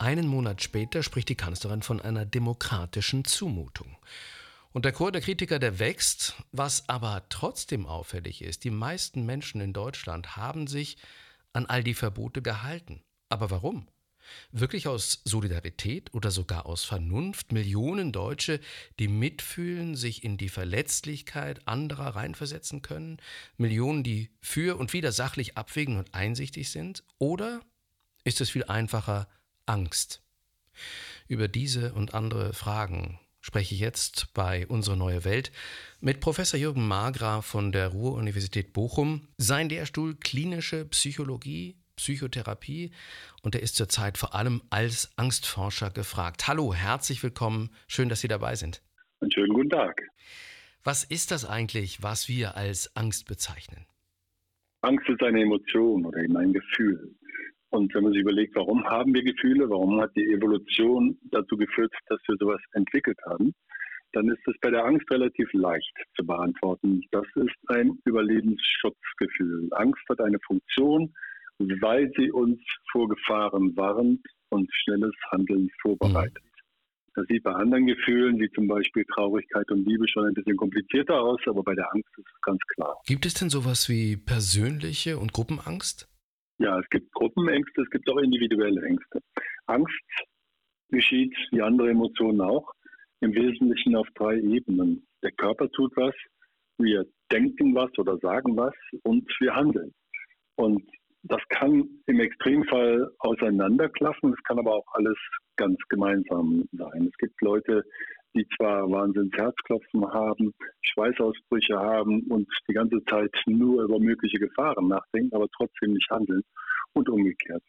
Einen 0.00 0.26
Monat 0.26 0.60
später 0.60 1.04
spricht 1.04 1.28
die 1.28 1.36
Kanzlerin 1.36 1.82
von 1.82 2.00
einer 2.00 2.26
demokratischen 2.26 3.24
Zumutung. 3.24 3.96
Und 4.72 4.84
der 4.84 4.90
Chor 4.90 5.12
der 5.12 5.20
Kritiker, 5.20 5.60
der 5.60 5.78
wächst. 5.78 6.34
Was 6.50 6.88
aber 6.88 7.22
trotzdem 7.28 7.86
auffällig 7.86 8.42
ist, 8.42 8.64
die 8.64 8.70
meisten 8.70 9.24
Menschen 9.24 9.60
in 9.60 9.72
Deutschland 9.72 10.36
haben 10.36 10.66
sich 10.66 10.96
an 11.52 11.66
all 11.66 11.84
die 11.84 11.94
Verbote 11.94 12.42
gehalten. 12.42 13.04
Aber 13.28 13.52
warum? 13.52 13.86
Wirklich 14.50 14.88
aus 14.88 15.20
Solidarität 15.24 16.12
oder 16.14 16.30
sogar 16.30 16.66
aus 16.66 16.84
Vernunft 16.84 17.52
Millionen 17.52 18.12
Deutsche, 18.12 18.60
die 18.98 19.08
mitfühlen, 19.08 19.96
sich 19.96 20.24
in 20.24 20.36
die 20.36 20.48
Verletzlichkeit 20.48 21.66
anderer 21.66 22.16
reinversetzen 22.16 22.82
können? 22.82 23.18
Millionen, 23.56 24.02
die 24.02 24.30
für 24.40 24.78
und 24.78 24.92
wieder 24.92 25.12
sachlich 25.12 25.56
abwägen 25.56 25.98
und 25.98 26.14
einsichtig 26.14 26.70
sind? 26.70 27.04
Oder 27.18 27.60
ist 28.24 28.40
es 28.40 28.50
viel 28.50 28.64
einfacher 28.64 29.28
Angst? 29.66 30.22
Über 31.28 31.48
diese 31.48 31.92
und 31.94 32.14
andere 32.14 32.52
Fragen 32.52 33.18
spreche 33.40 33.74
ich 33.74 33.80
jetzt 33.80 34.32
bei 34.34 34.66
Unsere 34.68 34.96
neue 34.96 35.24
Welt 35.24 35.50
mit 36.00 36.20
Professor 36.20 36.58
Jürgen 36.58 36.86
Margraf 36.86 37.44
von 37.44 37.72
der 37.72 37.88
Ruhr-Universität 37.88 38.72
Bochum. 38.72 39.28
Sein 39.36 39.68
Lehrstuhl 39.68 40.14
Klinische 40.14 40.84
Psychologie, 40.86 41.76
Psychotherapie 42.02 42.90
und 43.42 43.54
er 43.54 43.62
ist 43.62 43.76
zurzeit 43.76 44.18
vor 44.18 44.34
allem 44.34 44.60
als 44.70 45.12
Angstforscher 45.16 45.90
gefragt. 45.90 46.48
Hallo, 46.48 46.74
herzlich 46.74 47.22
willkommen. 47.22 47.70
Schön, 47.86 48.08
dass 48.08 48.20
Sie 48.20 48.28
dabei 48.28 48.56
sind. 48.56 48.82
Einen 49.20 49.30
schönen 49.30 49.54
guten 49.54 49.70
Tag. 49.70 50.02
Was 50.82 51.04
ist 51.04 51.30
das 51.30 51.48
eigentlich, 51.48 52.02
was 52.02 52.28
wir 52.28 52.56
als 52.56 52.96
Angst 52.96 53.28
bezeichnen? 53.28 53.86
Angst 54.80 55.08
ist 55.08 55.22
eine 55.22 55.42
Emotion 55.42 56.04
oder 56.04 56.18
eben 56.18 56.36
ein 56.36 56.52
Gefühl. 56.52 57.14
Und 57.70 57.94
wenn 57.94 58.02
man 58.02 58.12
sich 58.12 58.22
überlegt, 58.22 58.56
warum 58.56 58.84
haben 58.84 59.14
wir 59.14 59.22
Gefühle, 59.22 59.70
warum 59.70 60.00
hat 60.00 60.10
die 60.16 60.32
Evolution 60.32 61.16
dazu 61.30 61.56
geführt, 61.56 61.94
dass 62.08 62.18
wir 62.26 62.36
sowas 62.36 62.60
entwickelt 62.72 63.18
haben, 63.26 63.54
dann 64.12 64.28
ist 64.28 64.46
es 64.46 64.54
bei 64.60 64.70
der 64.70 64.84
Angst 64.84 65.08
relativ 65.10 65.48
leicht 65.52 65.96
zu 66.16 66.26
beantworten. 66.26 67.00
Das 67.12 67.24
ist 67.36 67.56
ein 67.68 67.96
Überlebensschutzgefühl. 68.04 69.68
Angst 69.70 70.02
hat 70.08 70.20
eine 70.20 70.38
Funktion, 70.40 71.14
weil 71.80 72.10
sie 72.16 72.30
uns 72.30 72.60
vor 72.90 73.08
Gefahren 73.08 73.76
warnt 73.76 74.20
und 74.50 74.68
schnelles 74.72 75.14
Handeln 75.30 75.68
vorbereitet. 75.80 76.42
Mhm. 76.42 76.52
Das 77.14 77.26
sieht 77.26 77.42
bei 77.42 77.52
anderen 77.52 77.86
Gefühlen, 77.86 78.40
wie 78.40 78.50
zum 78.52 78.66
Beispiel 78.66 79.04
Traurigkeit 79.14 79.70
und 79.70 79.86
Liebe, 79.86 80.08
schon 80.08 80.26
ein 80.26 80.34
bisschen 80.34 80.56
komplizierter 80.56 81.20
aus, 81.20 81.40
aber 81.46 81.62
bei 81.62 81.74
der 81.74 81.92
Angst 81.92 82.08
ist 82.16 82.26
es 82.26 82.40
ganz 82.40 82.58
klar. 82.74 82.98
Gibt 83.06 83.26
es 83.26 83.34
denn 83.34 83.50
sowas 83.50 83.88
wie 83.90 84.16
persönliche 84.16 85.18
und 85.18 85.32
Gruppenangst? 85.32 86.08
Ja, 86.58 86.78
es 86.78 86.88
gibt 86.88 87.12
Gruppenängste, 87.12 87.82
es 87.82 87.90
gibt 87.90 88.08
auch 88.08 88.18
individuelle 88.18 88.82
Ängste. 88.82 89.20
Angst 89.66 89.92
geschieht, 90.88 91.34
wie 91.50 91.60
andere 91.60 91.90
Emotionen 91.90 92.40
auch, 92.40 92.72
im 93.20 93.34
Wesentlichen 93.34 93.94
auf 93.94 94.08
drei 94.14 94.36
Ebenen. 94.38 95.06
Der 95.22 95.32
Körper 95.32 95.70
tut 95.70 95.92
was, 95.96 96.14
wir 96.78 97.04
denken 97.30 97.74
was 97.74 97.90
oder 97.98 98.16
sagen 98.18 98.56
was 98.56 98.74
und 99.02 99.30
wir 99.40 99.54
handeln. 99.54 99.92
Und 100.56 100.82
das 101.24 101.40
kann 101.48 101.88
im 102.06 102.20
Extremfall 102.20 103.10
auseinanderklaffen, 103.18 104.32
es 104.32 104.42
kann 104.44 104.58
aber 104.58 104.74
auch 104.74 104.86
alles 104.92 105.16
ganz 105.56 105.78
gemeinsam 105.88 106.64
sein. 106.72 107.08
Es 107.08 107.16
gibt 107.18 107.40
Leute, 107.40 107.84
die 108.34 108.46
zwar 108.56 108.90
Wahnsinns 108.90 109.32
Herzklopfen 109.36 110.06
haben, 110.12 110.52
Schweißausbrüche 110.82 111.78
haben 111.78 112.22
und 112.28 112.48
die 112.68 112.72
ganze 112.72 113.04
Zeit 113.04 113.34
nur 113.46 113.84
über 113.84 113.98
mögliche 113.98 114.38
Gefahren 114.38 114.88
nachdenken, 114.88 115.34
aber 115.34 115.48
trotzdem 115.56 115.92
nicht 115.92 116.10
handeln 116.10 116.42
und 116.94 117.08
umgekehrt. 117.08 117.62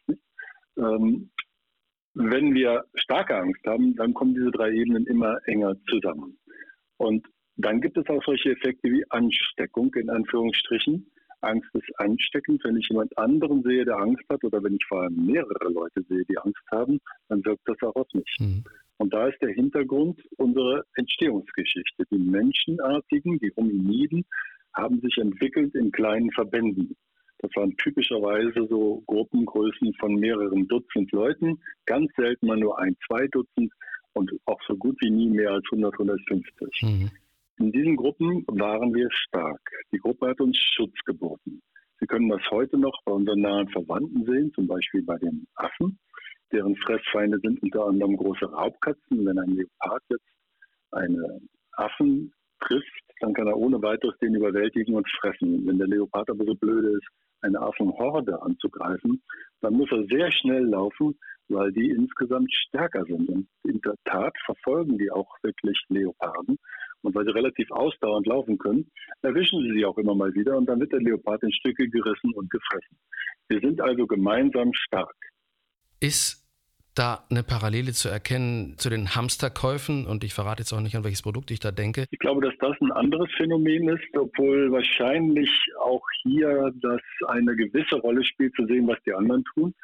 Ähm, 0.78 1.30
wenn 2.14 2.54
wir 2.54 2.84
starke 2.94 3.36
Angst 3.36 3.64
haben, 3.66 3.94
dann 3.96 4.14
kommen 4.14 4.34
diese 4.34 4.50
drei 4.50 4.72
Ebenen 4.72 5.06
immer 5.06 5.36
enger 5.46 5.74
zusammen. 5.88 6.38
Und 6.96 7.26
dann 7.56 7.80
gibt 7.80 7.96
es 7.98 8.06
auch 8.08 8.22
solche 8.24 8.52
Effekte 8.52 8.88
wie 8.90 9.04
Ansteckung 9.10 9.92
in 9.94 10.10
Anführungsstrichen. 10.10 11.10
Angst 11.46 11.68
ist 11.74 11.90
ansteckend. 11.98 12.62
Wenn 12.64 12.76
ich 12.76 12.88
jemand 12.88 13.16
anderen 13.18 13.62
sehe, 13.62 13.84
der 13.84 13.98
Angst 13.98 14.24
hat, 14.28 14.42
oder 14.44 14.62
wenn 14.62 14.74
ich 14.74 14.84
vor 14.86 15.02
allem 15.02 15.26
mehrere 15.26 15.72
Leute 15.72 16.02
sehe, 16.08 16.24
die 16.28 16.38
Angst 16.38 16.62
haben, 16.70 17.00
dann 17.28 17.44
wirkt 17.44 17.66
das 17.66 17.76
auch 17.82 17.94
auf 17.96 18.08
mich. 18.12 18.36
Mhm. 18.38 18.64
Und 18.98 19.12
da 19.12 19.28
ist 19.28 19.40
der 19.42 19.50
Hintergrund 19.50 20.20
unsere 20.36 20.84
Entstehungsgeschichte. 20.94 22.04
Die 22.10 22.18
Menschenartigen, 22.18 23.38
die 23.38 23.52
Hominiden, 23.56 24.24
haben 24.74 25.00
sich 25.00 25.16
entwickelt 25.18 25.74
in 25.74 25.90
kleinen 25.92 26.30
Verbänden. 26.32 26.96
Das 27.38 27.50
waren 27.56 27.76
typischerweise 27.76 28.66
so 28.68 29.02
Gruppengrößen 29.06 29.92
von 30.00 30.14
mehreren 30.14 30.66
Dutzend 30.68 31.12
Leuten, 31.12 31.60
ganz 31.84 32.10
selten 32.16 32.46
mal 32.46 32.56
nur 32.56 32.78
ein, 32.78 32.96
zwei 33.06 33.26
Dutzend 33.28 33.72
und 34.14 34.32
auch 34.46 34.60
so 34.66 34.76
gut 34.76 34.96
wie 35.02 35.10
nie 35.10 35.28
mehr 35.28 35.50
als 35.50 35.64
100, 35.70 35.92
150. 35.92 36.82
Mhm. 36.82 37.10
In 37.58 37.70
diesen 37.70 37.96
Gruppen 37.96 38.44
waren 38.48 38.92
wir 38.94 39.08
stark. 39.10 39.60
Die 39.92 39.98
Gruppe 39.98 40.28
hat 40.28 40.40
uns 40.40 40.58
Schutz 40.58 40.94
geboten. 41.04 41.62
Sie 42.00 42.06
können 42.06 42.28
das 42.28 42.42
heute 42.50 42.76
noch 42.76 42.98
bei 43.04 43.12
unseren 43.12 43.40
nahen 43.40 43.68
Verwandten 43.68 44.24
sehen, 44.24 44.52
zum 44.54 44.66
Beispiel 44.66 45.02
bei 45.02 45.16
den 45.18 45.46
Affen. 45.54 45.98
Deren 46.52 46.76
Fressfeinde 46.76 47.38
sind 47.40 47.62
unter 47.62 47.86
anderem 47.86 48.16
große 48.16 48.46
Raubkatzen. 48.46 49.24
Wenn 49.24 49.38
ein 49.38 49.50
Leopard 49.50 50.02
jetzt 50.10 50.28
einen 50.90 51.48
Affen 51.72 52.32
trifft, 52.60 53.04
dann 53.20 53.34
kann 53.34 53.46
er 53.46 53.56
ohne 53.56 53.80
weiteres 53.82 54.18
den 54.18 54.34
überwältigen 54.34 54.94
und 54.94 55.08
fressen. 55.20 55.66
Wenn 55.66 55.78
der 55.78 55.88
Leopard 55.88 56.28
aber 56.30 56.44
so 56.44 56.54
blöde 56.54 56.98
ist, 56.98 57.08
eine 57.42 57.60
Affenhorde 57.60 58.40
anzugreifen, 58.42 59.22
dann 59.60 59.74
muss 59.74 59.90
er 59.92 60.04
sehr 60.06 60.32
schnell 60.32 60.64
laufen, 60.64 61.18
weil 61.48 61.72
die 61.72 61.90
insgesamt 61.90 62.52
stärker 62.52 63.04
sind. 63.04 63.28
Und 63.28 63.48
in 63.64 63.80
der 63.82 63.94
Tat 64.04 64.34
verfolgen 64.44 64.98
die 64.98 65.10
auch 65.10 65.30
wirklich 65.42 65.78
Leoparden. 65.88 66.58
Und 67.04 67.14
weil 67.14 67.24
sie 67.24 67.34
relativ 67.34 67.70
ausdauernd 67.70 68.26
laufen 68.26 68.58
können, 68.58 68.90
erwischen 69.22 69.62
sie 69.62 69.72
sie 69.74 69.84
auch 69.84 69.98
immer 69.98 70.14
mal 70.14 70.34
wieder 70.34 70.56
und 70.56 70.66
dann 70.66 70.80
wird 70.80 70.92
der 70.92 71.00
Leopard 71.00 71.42
in 71.42 71.52
Stücke 71.52 71.88
gerissen 71.88 72.32
und 72.34 72.50
gefressen. 72.50 72.96
Wir 73.48 73.60
sind 73.60 73.80
also 73.80 74.06
gemeinsam 74.06 74.72
stark. 74.72 75.14
Ist 76.00 76.44
da 76.94 77.24
eine 77.28 77.42
Parallele 77.42 77.92
zu 77.92 78.08
erkennen 78.08 78.78
zu 78.78 78.88
den 78.88 79.14
Hamsterkäufen 79.14 80.06
und 80.06 80.24
ich 80.24 80.32
verrate 80.32 80.62
jetzt 80.62 80.72
auch 80.72 80.80
nicht, 80.80 80.96
an 80.96 81.04
welches 81.04 81.22
Produkt 81.22 81.50
ich 81.50 81.60
da 81.60 81.72
denke. 81.72 82.06
Ich 82.10 82.18
glaube, 82.18 82.40
dass 82.40 82.54
das 82.60 82.76
ein 82.80 82.92
anderes 82.92 83.28
Phänomen 83.36 83.88
ist, 83.88 84.16
obwohl 84.16 84.70
wahrscheinlich 84.70 85.50
auch 85.80 86.04
hier 86.22 86.72
das 86.80 87.00
eine 87.28 87.54
gewisse 87.56 87.96
Rolle 87.96 88.24
spielt, 88.24 88.54
zu 88.54 88.64
sehen, 88.66 88.86
was 88.86 88.98
die 89.04 89.12
anderen 89.12 89.44
tun. 89.54 89.74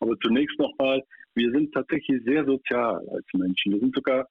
Aber 0.00 0.18
zunächst 0.20 0.58
nochmal, 0.58 1.02
wir 1.34 1.50
sind 1.50 1.72
tatsächlich 1.72 2.22
sehr 2.24 2.44
sozial 2.44 3.06
als 3.10 3.26
Menschen. 3.34 3.72
Wir 3.72 3.80
sind 3.80 3.94
sogar 3.94 4.26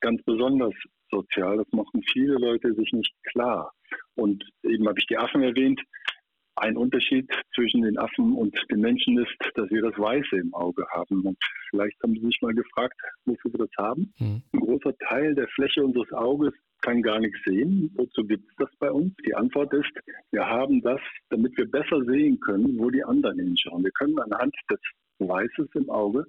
ganz 0.00 0.22
besonders 0.22 0.74
sozial. 1.10 1.58
Das 1.58 1.66
machen 1.72 2.02
viele 2.12 2.34
Leute 2.34 2.74
sich 2.74 2.92
nicht 2.92 3.12
klar. 3.24 3.72
Und 4.14 4.44
eben 4.62 4.86
habe 4.88 4.98
ich 4.98 5.06
die 5.06 5.18
Affen 5.18 5.42
erwähnt. 5.42 5.80
Ein 6.56 6.76
Unterschied 6.76 7.30
zwischen 7.54 7.82
den 7.82 7.98
Affen 7.98 8.34
und 8.34 8.56
den 8.70 8.80
Menschen 8.80 9.16
ist, 9.18 9.36
dass 9.54 9.70
wir 9.70 9.82
das 9.82 9.96
Weiße 9.96 10.36
im 10.36 10.52
Auge 10.54 10.84
haben. 10.90 11.22
Und 11.22 11.38
vielleicht 11.70 11.96
haben 12.02 12.14
Sie 12.14 12.26
sich 12.26 12.38
mal 12.42 12.52
gefragt, 12.52 13.00
wofür 13.26 13.52
wir 13.52 13.66
das 13.66 13.76
haben. 13.78 14.12
Mhm. 14.18 14.42
Ein 14.52 14.60
großer 14.60 14.96
Teil 15.08 15.34
der 15.36 15.46
Fläche 15.48 15.84
unseres 15.84 16.12
Auges 16.12 16.52
kann 16.82 17.02
gar 17.02 17.20
nichts 17.20 17.38
sehen. 17.44 17.90
Wozu 17.94 18.24
gibt 18.24 18.48
es 18.50 18.56
das 18.56 18.70
bei 18.78 18.90
uns? 18.90 19.14
Die 19.24 19.34
Antwort 19.34 19.72
ist, 19.72 19.92
wir 20.32 20.46
haben 20.46 20.80
das, 20.82 21.00
damit 21.30 21.56
wir 21.56 21.70
besser 21.70 22.02
sehen 22.04 22.40
können, 22.40 22.78
wo 22.78 22.90
die 22.90 23.04
anderen 23.04 23.38
hinschauen. 23.38 23.84
Wir 23.84 23.92
können 23.92 24.18
anhand 24.18 24.54
des 24.70 24.80
Weißes 25.18 25.68
im 25.74 25.90
Auge, 25.90 26.24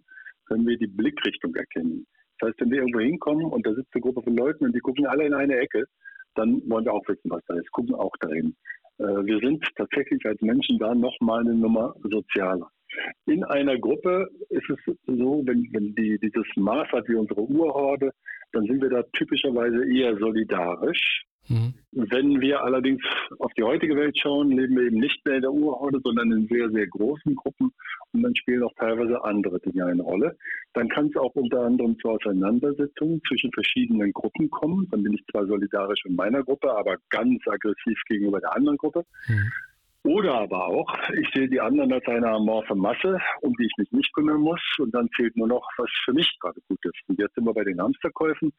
können 0.45 0.67
wir 0.67 0.77
die 0.77 0.87
Blickrichtung 0.87 1.55
erkennen. 1.55 2.05
Das 2.39 2.49
heißt, 2.49 2.61
wenn 2.61 2.71
wir 2.71 2.79
irgendwo 2.79 2.99
hinkommen 2.99 3.45
und 3.45 3.65
da 3.65 3.73
sitzt 3.73 3.93
eine 3.93 4.01
Gruppe 4.01 4.21
von 4.23 4.35
Leuten 4.35 4.65
und 4.65 4.75
die 4.75 4.79
gucken 4.79 5.05
alle 5.05 5.25
in 5.25 5.33
eine 5.33 5.57
Ecke, 5.57 5.85
dann 6.35 6.61
wollen 6.69 6.85
wir 6.85 6.93
auch 6.93 7.07
wissen, 7.07 7.29
was 7.29 7.43
da 7.47 7.55
ist, 7.55 7.71
gucken 7.71 7.95
auch 7.95 8.15
dahin. 8.19 8.55
Äh, 8.99 9.03
wir 9.03 9.39
sind 9.39 9.65
tatsächlich 9.75 10.25
als 10.25 10.41
Menschen 10.41 10.77
da 10.79 10.93
nochmal 10.93 11.41
eine 11.41 11.55
Nummer 11.55 11.95
sozialer. 12.03 12.69
In 13.25 13.43
einer 13.43 13.77
Gruppe 13.77 14.29
ist 14.49 14.69
es 14.69 14.79
so, 15.05 15.43
wenn, 15.45 15.67
wenn 15.73 15.93
die 15.95 16.17
dieses 16.19 16.45
Maß 16.55 16.87
hat 16.91 17.07
wie 17.07 17.15
unsere 17.15 17.41
Urhorde, 17.41 18.11
dann 18.51 18.65
sind 18.65 18.81
wir 18.81 18.89
da 18.89 19.03
typischerweise 19.13 19.85
eher 19.91 20.17
solidarisch. 20.17 21.25
Mhm. 21.47 21.73
Wenn 21.91 22.41
wir 22.41 22.63
allerdings 22.63 23.01
auf 23.39 23.51
die 23.53 23.63
heutige 23.63 23.95
Welt 23.95 24.17
schauen, 24.19 24.51
leben 24.51 24.75
wir 24.75 24.83
eben 24.83 24.99
nicht 24.99 25.25
mehr 25.25 25.35
in 25.35 25.41
der 25.41 25.51
Urhorde, 25.51 25.99
sondern 26.03 26.31
in 26.31 26.47
sehr, 26.47 26.69
sehr 26.69 26.87
großen 26.87 27.35
Gruppen 27.35 27.71
und 28.11 28.21
dann 28.23 28.35
spielen 28.35 28.63
auch 28.63 28.73
teilweise 28.77 29.23
andere 29.23 29.59
Dinge 29.59 29.85
eine 29.85 30.03
Rolle. 30.03 30.37
Dann 30.73 30.89
kann 30.89 31.07
es 31.07 31.15
auch 31.15 31.33
unter 31.35 31.61
anderem 31.61 31.97
zu 31.99 32.09
Auseinandersetzungen 32.09 33.21
zwischen 33.27 33.51
verschiedenen 33.51 34.13
Gruppen 34.13 34.49
kommen. 34.49 34.87
Dann 34.91 35.03
bin 35.03 35.13
ich 35.13 35.25
zwar 35.31 35.47
solidarisch 35.47 36.05
in 36.05 36.15
meiner 36.15 36.43
Gruppe, 36.43 36.71
aber 36.71 36.97
ganz 37.09 37.41
aggressiv 37.47 37.99
gegenüber 38.07 38.39
der 38.39 38.55
anderen 38.55 38.77
Gruppe. 38.77 39.03
Mhm. 39.27 39.51
Oder 40.03 40.33
aber 40.33 40.65
auch, 40.65 40.95
ich 41.19 41.29
sehe 41.33 41.49
die 41.49 41.59
anderen 41.59 41.91
als 41.91 42.05
eine 42.07 42.27
amorphe 42.27 42.73
Masse, 42.73 43.19
um 43.41 43.53
die 43.55 43.65
ich 43.65 43.73
mich 43.77 43.91
nicht 43.91 44.13
kümmern 44.13 44.39
muss. 44.39 44.61
Und 44.77 44.93
dann 44.95 45.09
zählt 45.15 45.35
nur 45.35 45.47
noch, 45.47 45.67
was 45.77 45.89
für 46.05 46.13
mich 46.13 46.37
gerade 46.39 46.61
gut 46.69 46.79
ist. 46.85 46.97
Und 47.07 47.19
jetzt 47.19 47.35
sind 47.35 47.45
wir 47.45 47.53
bei 47.53 47.65
den 47.65 47.81
Hamsterkäufen. 47.81 48.53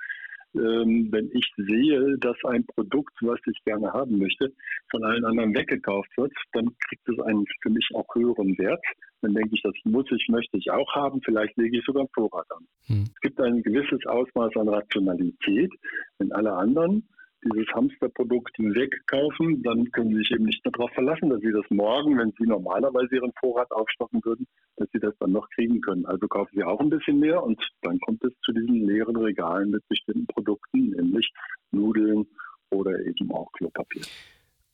Ähm, 0.55 1.09
wenn 1.11 1.31
ich 1.33 1.47
sehe, 1.57 2.19
dass 2.19 2.37
ein 2.45 2.65
Produkt, 2.67 3.15
was 3.21 3.39
ich 3.47 3.63
gerne 3.65 3.93
haben 3.93 4.19
möchte, 4.19 4.53
von 4.91 5.05
allen 5.05 5.25
anderen 5.25 5.55
weggekauft 5.55 6.11
wird, 6.17 6.33
dann 6.53 6.71
kriegt 6.89 7.09
es 7.09 7.21
einen 7.21 7.45
für 7.63 7.71
mich 7.71 7.89
auch 7.95 8.07
höheren 8.15 8.57
Wert. 8.59 8.83
Dann 9.23 9.35
denke 9.35 9.55
ich, 9.55 9.63
das 9.63 9.75
muss 9.85 10.07
ich, 10.11 10.27
möchte 10.29 10.57
ich 10.57 10.71
auch 10.71 10.93
haben. 10.95 11.21
Vielleicht 11.23 11.57
lege 11.57 11.79
ich 11.79 11.85
sogar 11.85 12.03
einen 12.03 12.11
Vorrat 12.15 12.47
an. 12.51 12.67
Hm. 12.87 13.05
Es 13.15 13.21
gibt 13.21 13.41
ein 13.41 13.63
gewisses 13.63 14.05
Ausmaß 14.07 14.57
an 14.57 14.69
Rationalität, 14.69 15.73
wenn 16.19 16.33
alle 16.33 16.53
anderen 16.53 17.07
dieses 17.45 17.67
Hamsterprodukt 17.75 18.59
wegkaufen, 18.59 19.63
dann 19.63 19.91
können 19.93 20.11
Sie 20.11 20.19
sich 20.19 20.31
eben 20.33 20.45
nicht 20.45 20.65
mehr 20.65 20.73
darauf 20.73 20.91
verlassen, 20.93 21.31
dass 21.31 21.41
Sie 21.41 21.53
das 21.53 21.65
morgen, 21.71 22.19
wenn 22.19 22.33
Sie 22.39 22.47
normalerweise 22.47 23.17
Ihren 23.17 23.33
Vorrat 23.41 23.71
aufstocken 23.73 24.21
würden, 24.25 24.47
dass 24.77 24.89
Sie 24.93 25.01
das 25.01 25.15
dann 25.19 25.33
noch 25.33 25.49
kriegen 25.51 25.81
können. 25.81 26.07
Also 26.07 26.29
kaufen 26.29 26.51
Sie 26.55 26.65
auch 26.65 26.81
ein 26.81 26.91
bisschen 26.91 27.19
mehr 27.19 27.43
und 27.43 27.61
dann 27.83 27.99
kommt 28.01 28.23
es 28.25 28.33
zu 28.45 28.53
diesen 28.53 28.87
leeren 28.87 29.17
Regalen 29.17 29.71
mit 29.71 29.87
bestimmten 29.89 30.27
Produkten, 30.27 30.91
nämlich 30.91 31.31
Nudeln 31.71 32.27
oder 32.71 32.99
eben 33.01 33.31
auch 33.33 33.51
Klopapier. 33.53 34.03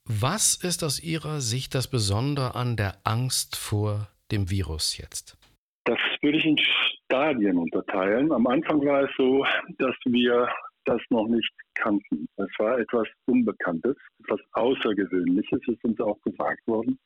Was 0.04 0.54
ist 0.62 0.85
aus 0.85 1.02
Ihrer 1.02 1.40
Sicht 1.40 1.75
das 1.75 1.90
Besondere 1.90 2.54
an 2.54 2.76
der 2.76 2.94
Angst 3.04 3.56
vor 3.56 4.08
dem 4.30 4.50
Virus 4.50 4.99
jetzt? 4.99 5.37
Das 5.85 5.99
würde 6.20 6.38
ich 6.38 6.44
in 6.44 6.58
Stadien 6.58 7.58
unterteilen. 7.58 8.32
Am 8.32 8.46
Anfang 8.46 8.85
war 8.85 9.04
es 9.04 9.11
so, 9.16 9.44
dass 9.78 9.94
wir 10.04 10.49
das 10.87 11.00
noch 11.11 11.28
nicht 11.28 11.52
kannten. 11.75 12.26
Es 12.37 12.50
war 12.59 12.78
etwas 12.78 13.07
Unbekanntes, 13.26 13.97
etwas 14.25 14.40
Außergewöhnliches, 14.52 15.61
ist 15.66 15.85
uns 15.85 16.00
auch 16.00 16.21
gesagt 16.23 16.66
worden. 16.66 16.99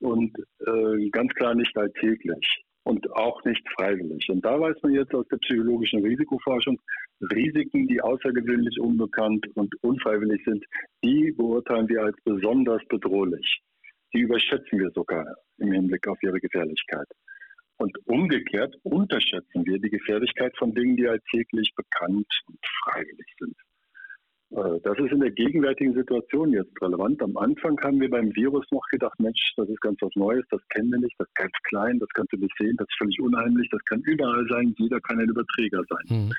Und 0.00 0.36
äh, 0.60 1.08
ganz 1.10 1.32
klar 1.34 1.54
nicht 1.54 1.76
alltäglich 1.76 2.64
und 2.84 3.10
auch 3.12 3.44
nicht 3.44 3.62
freiwillig. 3.76 4.26
Und 4.30 4.44
da 4.44 4.58
weiß 4.58 4.76
man 4.82 4.94
jetzt 4.94 5.14
aus 5.14 5.26
der 5.28 5.36
psychologischen 5.38 6.02
Risikoforschung, 6.02 6.80
Risiken, 7.32 7.86
die 7.86 8.00
außergewöhnlich 8.00 8.80
unbekannt 8.80 9.46
und 9.54 9.74
unfreiwillig 9.82 10.42
sind, 10.44 10.64
die 11.04 11.32
beurteilen 11.32 11.88
wir 11.88 12.02
als 12.04 12.16
besonders 12.24 12.80
bedrohlich. 12.88 13.60
Die 14.14 14.20
überschätzen 14.20 14.78
wir 14.78 14.90
sogar 14.94 15.26
im 15.58 15.72
Hinblick 15.72 16.06
auf 16.08 16.16
ihre 16.22 16.40
Gefährlichkeit. 16.40 17.06
Und 17.78 17.96
umgekehrt 18.06 18.74
unterschätzen 18.82 19.64
wir 19.64 19.78
die 19.78 19.90
Gefährlichkeit 19.90 20.56
von 20.58 20.74
Dingen, 20.74 20.96
die 20.96 21.08
alltäglich 21.08 21.72
bekannt 21.76 22.26
und 22.46 22.58
freiwillig 22.82 23.26
sind. 23.38 23.56
Äh, 24.50 24.80
das 24.82 24.98
ist 24.98 25.12
in 25.12 25.20
der 25.20 25.30
gegenwärtigen 25.30 25.94
Situation 25.94 26.52
jetzt 26.52 26.72
relevant. 26.82 27.22
Am 27.22 27.36
Anfang 27.36 27.78
haben 27.82 28.00
wir 28.00 28.10
beim 28.10 28.34
Virus 28.34 28.64
noch 28.70 28.84
gedacht, 28.90 29.18
Mensch, 29.20 29.52
das 29.56 29.68
ist 29.68 29.80
ganz 29.80 29.98
was 30.00 30.14
Neues, 30.16 30.44
das 30.50 30.60
kennen 30.70 30.90
wir 30.90 30.98
nicht, 30.98 31.14
das 31.18 31.28
ist 31.28 31.34
ganz 31.36 31.52
klein, 31.68 31.98
das 31.98 32.08
kannst 32.14 32.32
du 32.32 32.38
nicht 32.38 32.54
sehen, 32.58 32.76
das 32.78 32.88
ist 32.88 32.98
völlig 32.98 33.20
unheimlich, 33.20 33.68
das 33.70 33.84
kann 33.84 34.00
überall 34.02 34.46
sein, 34.48 34.74
jeder 34.78 35.00
kann 35.00 35.20
ein 35.20 35.28
Überträger 35.28 35.82
sein. 35.88 36.18
Mhm. 36.26 36.32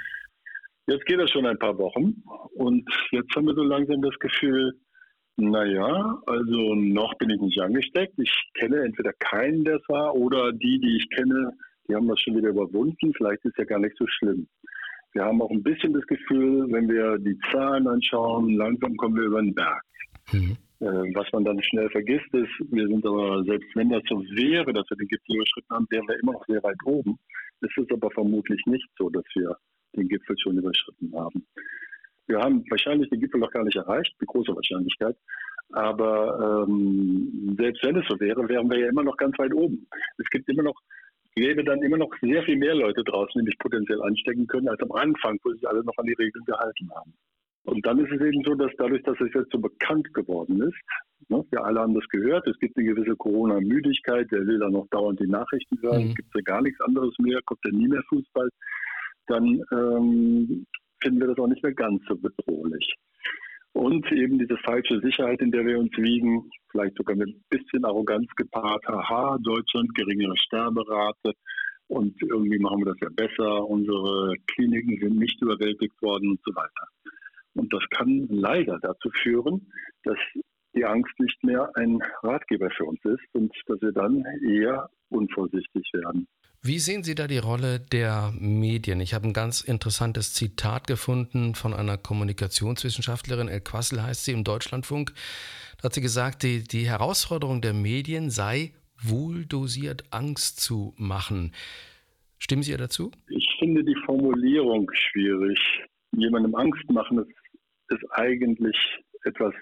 Jetzt 0.87 1.05
geht 1.05 1.19
das 1.19 1.29
schon 1.29 1.45
ein 1.45 1.59
paar 1.59 1.77
Wochen 1.77 2.15
und 2.55 2.83
jetzt 3.11 3.33
haben 3.35 3.45
wir 3.45 3.53
so 3.53 3.63
langsam 3.63 4.01
das 4.01 4.17
Gefühl, 4.17 4.73
naja, 5.39 6.21
also 6.25 6.75
noch 6.75 7.13
bin 7.17 7.29
ich 7.29 7.41
nicht 7.41 7.59
angesteckt. 7.59 8.13
Ich 8.17 8.31
kenne 8.53 8.83
entweder 8.83 9.13
keinen, 9.19 9.63
der 9.63 9.77
es 9.77 9.89
war, 9.89 10.15
oder 10.15 10.51
die, 10.51 10.79
die 10.79 10.97
ich 10.97 11.09
kenne, 11.09 11.53
die 11.87 11.95
haben 11.95 12.07
das 12.07 12.19
schon 12.21 12.35
wieder 12.35 12.49
überwunden. 12.49 13.13
Vielleicht 13.15 13.43
ist 13.45 13.57
ja 13.57 13.65
gar 13.65 13.79
nicht 13.79 13.97
so 13.97 14.05
schlimm. 14.07 14.47
Wir 15.13 15.25
haben 15.25 15.41
auch 15.41 15.49
ein 15.49 15.63
bisschen 15.63 15.93
das 15.93 16.05
Gefühl, 16.05 16.71
wenn 16.71 16.87
wir 16.87 17.17
die 17.17 17.37
Zahlen 17.51 17.87
anschauen, 17.87 18.55
langsam 18.55 18.95
kommen 18.97 19.15
wir 19.15 19.23
über 19.23 19.41
den 19.41 19.55
Berg. 19.55 19.81
Mhm. 20.31 20.57
Äh, 20.81 20.85
was 21.15 21.27
man 21.33 21.43
dann 21.43 21.61
schnell 21.63 21.89
vergisst 21.89 22.33
ist, 22.33 22.51
wir 22.71 22.87
sind 22.87 23.05
aber, 23.05 23.43
selbst 23.43 23.67
wenn 23.75 23.89
das 23.89 24.03
so 24.07 24.21
wäre, 24.21 24.71
dass 24.71 24.89
wir 24.89 24.97
den 24.97 25.07
Gipfel 25.07 25.35
überschritten 25.35 25.75
haben, 25.75 25.87
wären 25.89 26.07
wir 26.07 26.19
immer 26.21 26.33
noch 26.33 26.45
sehr 26.45 26.63
weit 26.63 26.77
oben. 26.85 27.17
Es 27.61 27.69
ist 27.75 27.91
aber 27.91 28.09
vermutlich 28.11 28.61
nicht 28.65 28.87
so, 28.97 29.09
dass 29.09 29.25
wir 29.35 29.57
den 29.95 30.07
Gipfel 30.07 30.37
schon 30.39 30.57
überschritten 30.57 31.11
haben. 31.13 31.45
Wir 32.29 32.39
haben 32.39 32.63
wahrscheinlich 32.69 33.09
den 33.09 33.19
Gipfel 33.19 33.39
noch 33.39 33.51
gar 33.51 33.63
nicht 33.63 33.75
erreicht, 33.75 34.15
mit 34.19 34.29
großer 34.29 34.55
Wahrscheinlichkeit. 34.55 35.17
Aber 35.71 36.65
ähm, 36.67 37.55
selbst 37.57 37.83
wenn 37.83 37.97
es 37.97 38.07
so 38.07 38.19
wäre, 38.19 38.47
wären 38.47 38.69
wir 38.69 38.79
ja 38.79 38.89
immer 38.89 39.03
noch 39.03 39.17
ganz 39.17 39.37
weit 39.39 39.53
oben. 39.53 39.87
Es 40.17 40.29
gibt 40.29 40.47
immer 40.47 40.63
noch, 40.63 40.79
gäbe 41.35 41.63
dann 41.63 41.81
immer 41.81 41.97
noch 41.97 42.11
sehr 42.21 42.43
viel 42.43 42.57
mehr 42.57 42.75
Leute 42.75 43.03
draußen, 43.03 43.39
die 43.39 43.45
mich 43.45 43.57
potenziell 43.57 44.01
anstecken 44.03 44.45
können, 44.45 44.69
als 44.69 44.81
am 44.81 44.91
Anfang, 44.91 45.39
wo 45.43 45.51
sich 45.51 45.67
alle 45.67 45.83
noch 45.83 45.97
an 45.97 46.05
die 46.05 46.13
Regeln 46.13 46.45
gehalten 46.45 46.89
haben. 46.95 47.13
Und 47.63 47.85
dann 47.85 47.99
ist 47.99 48.11
es 48.11 48.21
eben 48.21 48.43
so, 48.43 48.53
dass 48.55 48.71
dadurch, 48.77 49.03
dass 49.03 49.19
es 49.19 49.33
jetzt 49.33 49.51
so 49.51 49.59
bekannt 49.59 50.11
geworden 50.13 50.61
ist, 50.61 50.77
ne, 51.29 51.43
wir 51.49 51.63
alle 51.63 51.79
haben 51.79 51.95
das 51.95 52.07
gehört, 52.09 52.47
es 52.47 52.57
gibt 52.59 52.77
eine 52.77 52.85
gewisse 52.85 53.15
Corona-Müdigkeit, 53.15 54.31
der 54.31 54.45
will 54.45 54.59
dann 54.59 54.71
noch 54.71 54.87
dauernd 54.89 55.19
die 55.19 55.27
Nachrichten 55.27 55.79
hören, 55.81 56.03
mhm. 56.03 56.09
es 56.09 56.15
gibt 56.15 56.35
ja 56.35 56.41
gar 56.41 56.61
nichts 56.61 56.79
anderes 56.81 57.13
mehr, 57.19 57.39
kommt 57.45 57.59
ja 57.65 57.71
nie 57.71 57.87
mehr 57.87 58.03
Fußball, 58.09 58.49
dann 59.27 59.61
ähm, 59.71 60.65
finden 61.01 61.19
wir 61.19 61.27
das 61.27 61.37
auch 61.37 61.47
nicht 61.47 61.63
mehr 61.63 61.73
ganz 61.73 62.01
so 62.07 62.15
bedrohlich. 62.15 62.95
Und 63.73 64.11
eben 64.11 64.39
diese 64.39 64.57
falsche 64.57 64.99
Sicherheit, 64.99 65.41
in 65.41 65.51
der 65.51 65.65
wir 65.65 65.79
uns 65.79 65.95
wiegen, 65.97 66.49
vielleicht 66.71 66.97
sogar 66.97 67.15
mit 67.15 67.29
ein 67.29 67.43
bisschen 67.49 67.85
Arroganz 67.85 68.27
gepaart, 68.35 68.83
haha, 68.87 69.37
Deutschland, 69.41 69.93
geringere 69.95 70.35
Sterberate 70.37 71.33
und 71.87 72.15
irgendwie 72.21 72.59
machen 72.59 72.79
wir 72.79 72.93
das 72.93 72.99
ja 73.01 73.09
besser, 73.09 73.65
unsere 73.67 74.33
Kliniken 74.47 74.99
sind 74.99 75.17
nicht 75.17 75.41
überwältigt 75.41 75.99
worden 76.01 76.31
und 76.31 76.39
so 76.45 76.53
weiter. 76.55 76.87
Und 77.55 77.73
das 77.73 77.83
kann 77.89 78.27
leider 78.29 78.79
dazu 78.81 79.09
führen, 79.21 79.71
dass 80.03 80.17
die 80.75 80.85
Angst 80.85 81.19
nicht 81.19 81.43
mehr 81.43 81.69
ein 81.75 81.99
Ratgeber 82.21 82.69
für 82.71 82.85
uns 82.85 82.99
ist 83.03 83.23
und 83.33 83.51
dass 83.67 83.81
wir 83.81 83.91
dann 83.91 84.23
eher 84.47 84.89
unvorsichtig 85.09 85.89
werden. 85.93 86.27
Wie 86.61 86.79
sehen 86.79 87.03
Sie 87.03 87.15
da 87.15 87.27
die 87.27 87.37
Rolle 87.37 87.79
der 87.79 88.33
Medien? 88.37 88.99
Ich 88.99 89.13
habe 89.13 89.25
ein 89.25 89.33
ganz 89.33 89.61
interessantes 89.61 90.33
Zitat 90.33 90.87
gefunden 90.87 91.55
von 91.55 91.73
einer 91.73 91.97
Kommunikationswissenschaftlerin, 91.97 93.47
El 93.47 93.61
Quassel 93.61 94.03
heißt 94.03 94.25
sie 94.25 94.33
im 94.33 94.43
Deutschlandfunk. 94.43 95.13
Da 95.77 95.85
hat 95.85 95.93
sie 95.93 96.01
gesagt, 96.01 96.43
die, 96.43 96.61
die 96.61 96.85
Herausforderung 96.85 97.61
der 97.61 97.73
Medien 97.73 98.29
sei, 98.29 98.73
wohl 99.01 99.45
dosiert 99.45 100.03
Angst 100.11 100.59
zu 100.59 100.93
machen. 100.97 101.53
Stimmen 102.39 102.63
Sie 102.63 102.75
dazu? 102.75 103.11
Ich 103.29 103.47
finde 103.57 103.81
die 103.81 103.95
Formulierung 104.05 104.91
schwierig. 104.93 105.59
Jemandem 106.11 106.55
Angst 106.55 106.91
machen 106.91 107.19
ist, 107.19 107.31
ist 107.87 108.03
eigentlich 108.11 108.75
etwas 109.23 109.53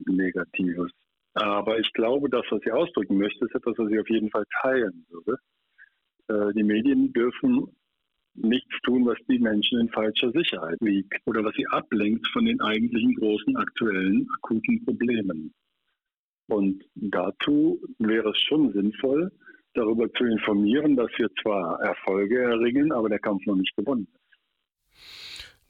Negatives. 0.00 0.90
Aber 1.34 1.78
ich 1.78 1.92
glaube, 1.92 2.28
das, 2.28 2.44
was 2.50 2.60
sie 2.64 2.72
ausdrücken 2.72 3.16
möchte, 3.16 3.44
ist 3.44 3.54
etwas, 3.54 3.78
was 3.78 3.92
ich 3.92 4.00
auf 4.00 4.10
jeden 4.10 4.30
Fall 4.30 4.44
teilen 4.60 5.06
würde. 5.08 5.38
Äh, 6.30 6.52
die 6.54 6.62
Medien 6.62 7.12
dürfen 7.12 7.66
nichts 8.34 8.74
tun, 8.84 9.04
was 9.06 9.18
die 9.28 9.38
Menschen 9.38 9.80
in 9.80 9.88
falscher 9.88 10.30
Sicherheit 10.30 10.78
wiegt 10.80 11.14
oder 11.26 11.44
was 11.44 11.54
sie 11.56 11.66
ablenkt 11.66 12.26
von 12.28 12.44
den 12.44 12.60
eigentlichen 12.60 13.14
großen 13.16 13.56
aktuellen 13.56 14.28
akuten 14.36 14.84
Problemen. 14.84 15.52
Und 16.48 16.84
dazu 16.94 17.80
wäre 17.98 18.30
es 18.30 18.40
schon 18.42 18.72
sinnvoll, 18.72 19.30
darüber 19.74 20.12
zu 20.12 20.24
informieren, 20.24 20.96
dass 20.96 21.10
wir 21.16 21.28
zwar 21.42 21.80
Erfolge 21.80 22.40
erringen, 22.40 22.92
aber 22.92 23.08
der 23.08 23.20
Kampf 23.20 23.44
noch 23.46 23.56
nicht 23.56 23.74
gewonnen 23.76 24.06
ist. 24.12 24.20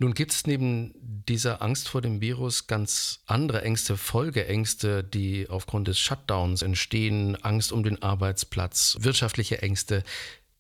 Nun 0.03 0.14
gibt 0.14 0.33
es 0.33 0.46
neben 0.46 0.94
dieser 1.29 1.61
Angst 1.61 1.90
vor 1.90 2.01
dem 2.01 2.23
Virus 2.23 2.66
ganz 2.66 3.23
andere 3.27 3.61
Ängste, 3.61 3.99
Folgeängste, 3.99 5.05
die 5.05 5.46
aufgrund 5.51 5.88
des 5.88 5.99
Shutdowns 5.99 6.62
entstehen, 6.62 7.37
Angst 7.42 7.70
um 7.70 7.83
den 7.83 8.01
Arbeitsplatz, 8.01 8.96
wirtschaftliche 9.01 9.61
Ängste. 9.61 10.03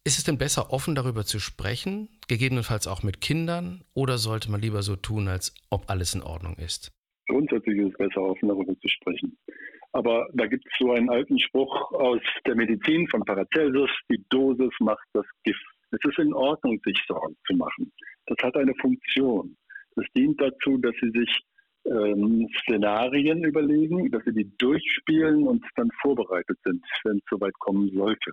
Ist 0.02 0.16
es 0.16 0.24
denn 0.24 0.38
besser, 0.38 0.72
offen 0.72 0.94
darüber 0.94 1.24
zu 1.24 1.38
sprechen, 1.38 2.08
gegebenenfalls 2.26 2.86
auch 2.86 3.02
mit 3.02 3.20
Kindern, 3.20 3.84
oder 3.92 4.16
sollte 4.16 4.50
man 4.50 4.62
lieber 4.62 4.80
so 4.80 4.96
tun, 4.96 5.28
als 5.28 5.54
ob 5.68 5.90
alles 5.90 6.14
in 6.14 6.22
Ordnung 6.22 6.56
ist? 6.56 6.90
Grundsätzlich 7.28 7.78
ist 7.78 7.92
es 7.92 7.98
besser, 7.98 8.22
offen 8.22 8.48
darüber 8.48 8.74
zu 8.80 8.88
sprechen. 8.88 9.36
Aber 9.92 10.26
da 10.32 10.46
gibt 10.46 10.64
es 10.64 10.72
so 10.78 10.92
einen 10.92 11.10
alten 11.10 11.38
Spruch 11.38 11.92
aus 11.92 12.20
der 12.46 12.54
Medizin 12.54 13.08
von 13.08 13.22
Paracelsus, 13.26 13.90
die 14.10 14.24
Dosis 14.30 14.70
macht 14.80 15.06
das 15.12 15.26
Gift. 15.44 15.62
Es 15.90 15.98
ist 16.08 16.18
in 16.18 16.32
Ordnung, 16.32 16.80
sich 16.82 16.98
Sorgen 17.06 17.36
zu 17.46 17.54
machen. 17.56 17.92
Das 18.26 18.38
hat 18.42 18.56
eine 18.56 18.74
Funktion. 18.80 19.54
Das 19.96 20.06
dient 20.16 20.40
dazu, 20.40 20.78
dass 20.78 20.94
Sie 21.02 21.10
sich 21.10 21.40
ähm, 21.84 22.48
Szenarien 22.62 23.44
überlegen, 23.44 24.10
dass 24.10 24.24
Sie 24.24 24.32
die 24.32 24.50
durchspielen 24.56 25.46
und 25.46 25.62
dann 25.76 25.90
vorbereitet 26.00 26.58
sind, 26.64 26.82
wenn 27.04 27.18
es 27.18 27.24
soweit 27.28 27.58
kommen 27.58 27.90
sollte. 27.94 28.32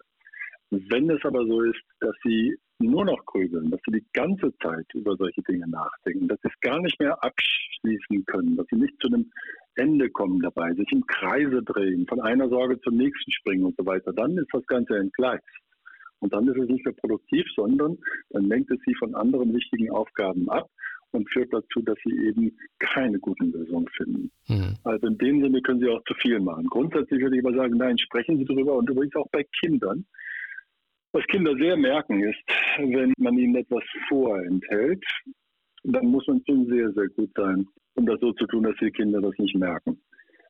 Wenn 0.70 1.10
es 1.10 1.24
aber 1.24 1.46
so 1.46 1.62
ist, 1.62 1.82
dass 2.00 2.16
sie 2.24 2.58
nur 2.80 3.06
noch 3.06 3.26
grübeln, 3.26 3.72
dass 3.72 3.80
sie 3.86 4.00
die 4.00 4.06
ganze 4.14 4.54
Zeit 4.62 4.86
über 4.94 5.16
solche 5.16 5.42
Dinge 5.44 5.68
nachdenken, 5.68 6.28
dass 6.28 6.40
sie 6.42 6.50
es 6.50 6.60
gar 6.62 6.80
nicht 6.82 7.00
mehr 7.00 7.18
abschließen 7.24 8.26
können, 8.26 8.58
dass 8.58 8.68
sie 8.70 8.76
nicht 8.76 8.94
zu 9.02 9.08
einem 9.08 9.32
Ende 9.76 10.10
kommen 10.10 10.42
dabei, 10.42 10.74
sich 10.74 10.92
im 10.92 11.06
Kreise 11.08 11.64
drehen, 11.64 12.06
von 12.08 12.20
einer 12.22 12.50
Sorge 12.50 12.80
zur 12.82 12.94
nächsten 12.94 13.32
springen 13.32 13.66
und 13.66 13.76
so 13.78 13.86
weiter, 13.86 14.12
dann 14.14 14.38
ist 14.38 14.50
das 14.52 14.66
Ganze 14.68 14.98
entgleist. 14.98 15.44
Und 16.20 16.34
dann 16.34 16.48
ist 16.48 16.58
es 16.58 16.68
nicht 16.68 16.84
mehr 16.84 16.96
produktiv, 16.96 17.46
sondern 17.56 17.98
dann 18.32 18.46
lenkt 18.46 18.72
es 18.72 18.80
sie 18.86 18.96
von 18.96 19.14
anderen 19.16 19.54
wichtigen 19.54 19.92
Aufgaben 19.92 20.50
ab 20.50 20.68
und 21.12 21.30
führt 21.32 21.54
dazu, 21.54 21.82
dass 21.82 21.98
sie 22.04 22.28
eben 22.28 22.58
keine 22.80 23.20
guten 23.20 23.52
Lösungen 23.52 23.88
finden. 23.96 24.32
Mhm. 24.48 24.78
Also 24.84 25.08
in 25.08 25.18
dem 25.18 25.42
Sinne 25.42 25.62
können 25.62 25.80
sie 25.80 25.90
auch 25.90 26.04
zu 26.06 26.14
viel 26.16 26.40
machen. 26.40 26.66
Grundsätzlich 26.68 27.22
würde 27.22 27.38
ich 27.38 27.46
aber 27.46 27.56
sagen, 27.56 27.78
nein, 27.78 27.98
sprechen 27.98 28.38
Sie 28.38 28.46
darüber 28.46 28.76
und 28.76 28.90
übrigens 28.90 29.16
auch 29.16 29.30
bei 29.32 29.46
Kindern. 29.62 30.06
Was 31.18 31.26
Kinder 31.30 31.56
sehr 31.56 31.76
merken 31.76 32.22
ist, 32.22 32.44
wenn 32.78 33.12
man 33.18 33.36
ihnen 33.40 33.56
etwas 33.56 33.84
vorenthält, 34.08 35.04
dann 35.84 36.06
muss 36.06 36.28
man 36.28 36.44
schon 36.46 36.68
sehr, 36.68 36.92
sehr 36.92 37.08
gut 37.08 37.32
sein, 37.36 37.66
um 37.96 38.06
das 38.06 38.20
so 38.20 38.34
zu 38.34 38.46
tun, 38.46 38.62
dass 38.62 38.76
die 38.80 38.92
Kinder 38.92 39.20
das 39.20 39.36
nicht 39.40 39.56
merken. 39.56 40.00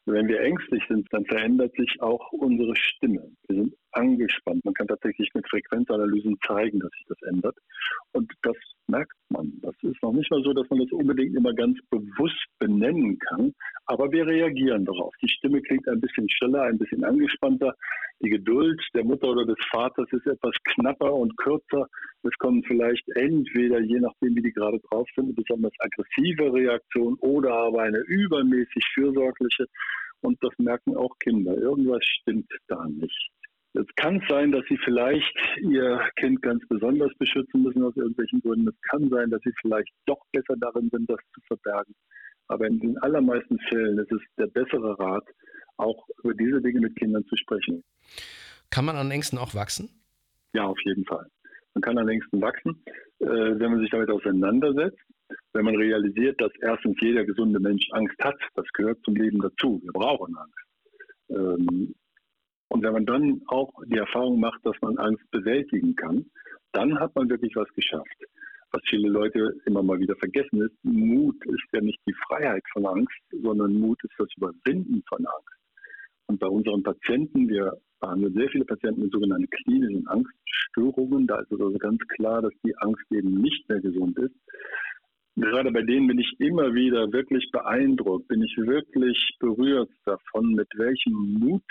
Wenn 0.08 0.28
wir 0.28 0.42
ängstlich 0.42 0.84
sind, 0.90 1.08
dann 1.12 1.24
verändert 1.24 1.74
sich 1.78 1.96
auch 2.02 2.34
unsere 2.34 2.76
Stimme. 2.76 3.32
Wir 3.48 3.64
sind 3.64 3.76
angespannt. 3.91 4.63
Man 4.65 4.73
kann 4.73 4.88
tatsächlich 4.88 5.30
mit 5.34 5.47
Frequenzanalysen 5.50 6.38
zeigen, 6.45 6.80
dass 6.80 6.91
sich 6.91 7.06
das 7.08 7.21
ändert. 7.23 7.58
Und 8.13 8.32
das 8.43 8.56
merkt 8.88 9.13
man. 9.30 9.52
Das 9.62 9.76
ist 9.82 10.02
noch 10.02 10.13
nicht 10.13 10.30
mal 10.32 10.41
so, 10.43 10.54
dass 10.54 10.69
man 10.69 10.80
das 10.80 10.91
unbedingt 10.91 11.36
immer 11.36 11.54
ganz 11.54 11.78
bewusst 11.89 12.45
benennen 12.60 13.17
kann. 13.19 13.54
Aber 13.86 14.12
wir 14.12 14.26
reagieren 14.26 14.86
darauf. 14.86 15.13
Die 15.21 15.30
Stimme 15.30 15.62
klingt 15.62 15.88
ein 15.88 16.02
bisschen 16.02 16.30
schneller, 16.30 16.63
ein 16.63 16.78
bisschen 16.78 17.04
angespannter. 17.04 17.73
Die 18.21 18.30
Geduld 18.30 18.82
der 18.93 19.04
Mutter 19.04 19.30
oder 19.30 19.45
des 19.45 19.63
Vaters 19.69 20.08
ist 20.12 20.26
etwas 20.26 20.56
knapper 20.73 21.13
und 21.13 21.38
kürzer. 21.38 21.88
Es 22.23 22.36
kommen 22.39 22.63
vielleicht 22.63 23.08
entweder, 23.15 23.80
je 23.80 24.00
nachdem, 24.00 24.36
wie 24.36 24.41
die 24.41 24.54
gerade 24.54 24.80
drauf 24.89 25.08
sind, 25.15 25.26
eine 25.26 25.34
besonders 25.34 25.73
aggressive 25.80 26.52
Reaktion 26.52 27.15
oder 27.19 27.54
aber 27.54 27.84
eine 27.84 28.00
übermäßig 28.00 28.84
fürsorgliche. 28.93 29.67
Und 30.21 30.38
das 30.41 30.52
merken 30.58 30.95
auch 30.97 31.17
Kinder. 31.19 31.56
Irgendwas 31.56 32.04
stimmt 32.04 32.52
da 32.67 32.86
nicht. 32.88 33.30
Es 33.80 33.86
kann 33.96 34.22
sein, 34.28 34.52
dass 34.52 34.63
Sie 34.70 34.78
vielleicht 34.84 35.36
Ihr 35.62 36.02
Kind 36.16 36.42
ganz 36.42 36.68
besonders 36.68 37.13
beschützen 37.20 37.62
müssen 37.62 37.84
aus 37.84 37.96
irgendwelchen 37.96 38.42
Gründen. 38.42 38.68
Es 38.70 38.82
kann 38.90 39.08
sein, 39.10 39.30
dass 39.30 39.42
Sie 39.44 39.54
vielleicht 39.62 39.92
doch 40.08 40.20
besser 40.32 40.56
darin 40.60 40.90
sind, 40.92 41.08
das 41.10 41.20
zu 41.34 41.42
verbergen. 41.48 41.94
Aber 42.48 42.66
in 42.66 42.80
den 42.80 42.98
allermeisten 43.00 43.60
Fällen 43.70 44.00
ist 44.00 44.12
es 44.12 44.22
der 44.38 44.48
bessere 44.48 44.98
Rat, 44.98 45.26
auch 45.78 46.08
über 46.24 46.34
diese 46.34 46.62
Dinge 46.62 46.80
mit 46.80 46.96
Kindern 46.96 47.24
zu 47.26 47.36
sprechen. 47.36 47.84
Kann 48.72 48.86
man 48.86 48.96
an 48.96 49.12
Ängsten 49.12 49.38
auch 49.38 49.54
wachsen? 49.54 49.90
Ja, 50.54 50.66
auf 50.66 50.80
jeden 50.84 51.06
Fall. 51.06 51.28
Man 51.76 51.82
kann 51.84 51.98
an 52.00 52.10
Ängsten 52.10 52.42
wachsen, 52.42 52.84
äh, 53.20 53.28
wenn 53.28 53.72
man 53.72 53.80
sich 53.82 53.92
damit 53.92 54.10
auseinandersetzt, 54.10 54.98
wenn 55.54 55.66
man 55.66 55.76
realisiert, 55.76 56.42
dass 56.42 56.52
erstens 56.62 56.98
jeder 57.00 57.26
gesunde 57.26 57.60
Mensch 57.60 57.88
Angst 57.92 58.18
hat. 58.24 58.40
Das 58.56 58.66
gehört 58.74 58.98
zum 59.04 59.16
Leben 59.16 59.40
dazu. 59.40 59.80
Wir 59.84 59.92
brauchen 59.92 60.36
Angst. 60.36 61.96
Und 62.70 62.84
wenn 62.84 62.94
man 62.94 63.06
dann 63.06 63.42
auch 63.48 63.72
die 63.86 63.98
Erfahrung 63.98 64.40
macht, 64.40 64.66
dass 64.66 64.76
man 64.82 64.98
Angst 64.98 65.24
bewältigen 65.32 65.96
kann, 65.96 66.26
dann 66.74 67.00
hat 67.00 67.16
man 67.16 67.30
wirklich 67.30 67.56
was 67.56 67.70
geschafft. 67.74 68.18
Was 68.72 68.82
viele 68.90 69.10
Leute 69.10 69.56
immer 69.66 69.82
mal 69.82 70.00
wieder 70.00 70.16
vergessen 70.18 70.62
ist, 70.62 70.76
Mut 70.84 71.38
ist 71.46 71.64
ja 71.72 71.82
nicht 71.82 72.00
die 72.06 72.16
Freiheit 72.28 72.64
von 72.74 72.86
Angst, 72.86 73.22
sondern 73.32 73.74
Mut 73.74 74.04
ist 74.04 74.14
das 74.18 74.28
Überwinden 74.36 75.02
von 75.08 75.26
Angst. 75.26 75.58
Und 76.28 76.40
bei 76.40 76.48
unseren 76.48 76.84
Patienten, 76.84 77.48
wir 77.48 77.78
behandeln 78.02 78.34
sehr 78.34 78.50
viele 78.50 78.66
Patienten 78.66 79.04
mit 79.04 79.12
sogenannten 79.12 79.50
klinischen 79.50 80.06
Angststörungen, 80.08 81.26
da 81.26 81.40
ist 81.40 81.52
es 81.52 81.60
also 81.60 81.78
ganz 81.78 82.00
klar, 82.10 82.42
dass 82.42 82.54
die 82.66 82.78
Angst 82.80 83.06
eben 83.12 83.42
nicht 83.42 83.68
mehr 83.70 83.80
gesund 83.80 84.18
ist. 84.20 84.36
Gerade 85.38 85.72
bei 85.72 85.84
denen 85.84 86.08
bin 86.08 86.20
ich 86.20 86.36
immer 86.40 86.74
wieder 86.74 87.12
wirklich 87.14 87.50
beeindruckt, 87.52 88.28
bin 88.28 88.42
ich 88.42 88.58
wirklich 88.58 89.38
berührt 89.40 89.90
davon, 90.04 90.54
mit 90.54 90.68
welchem 90.76 91.14
Mut 91.40 91.64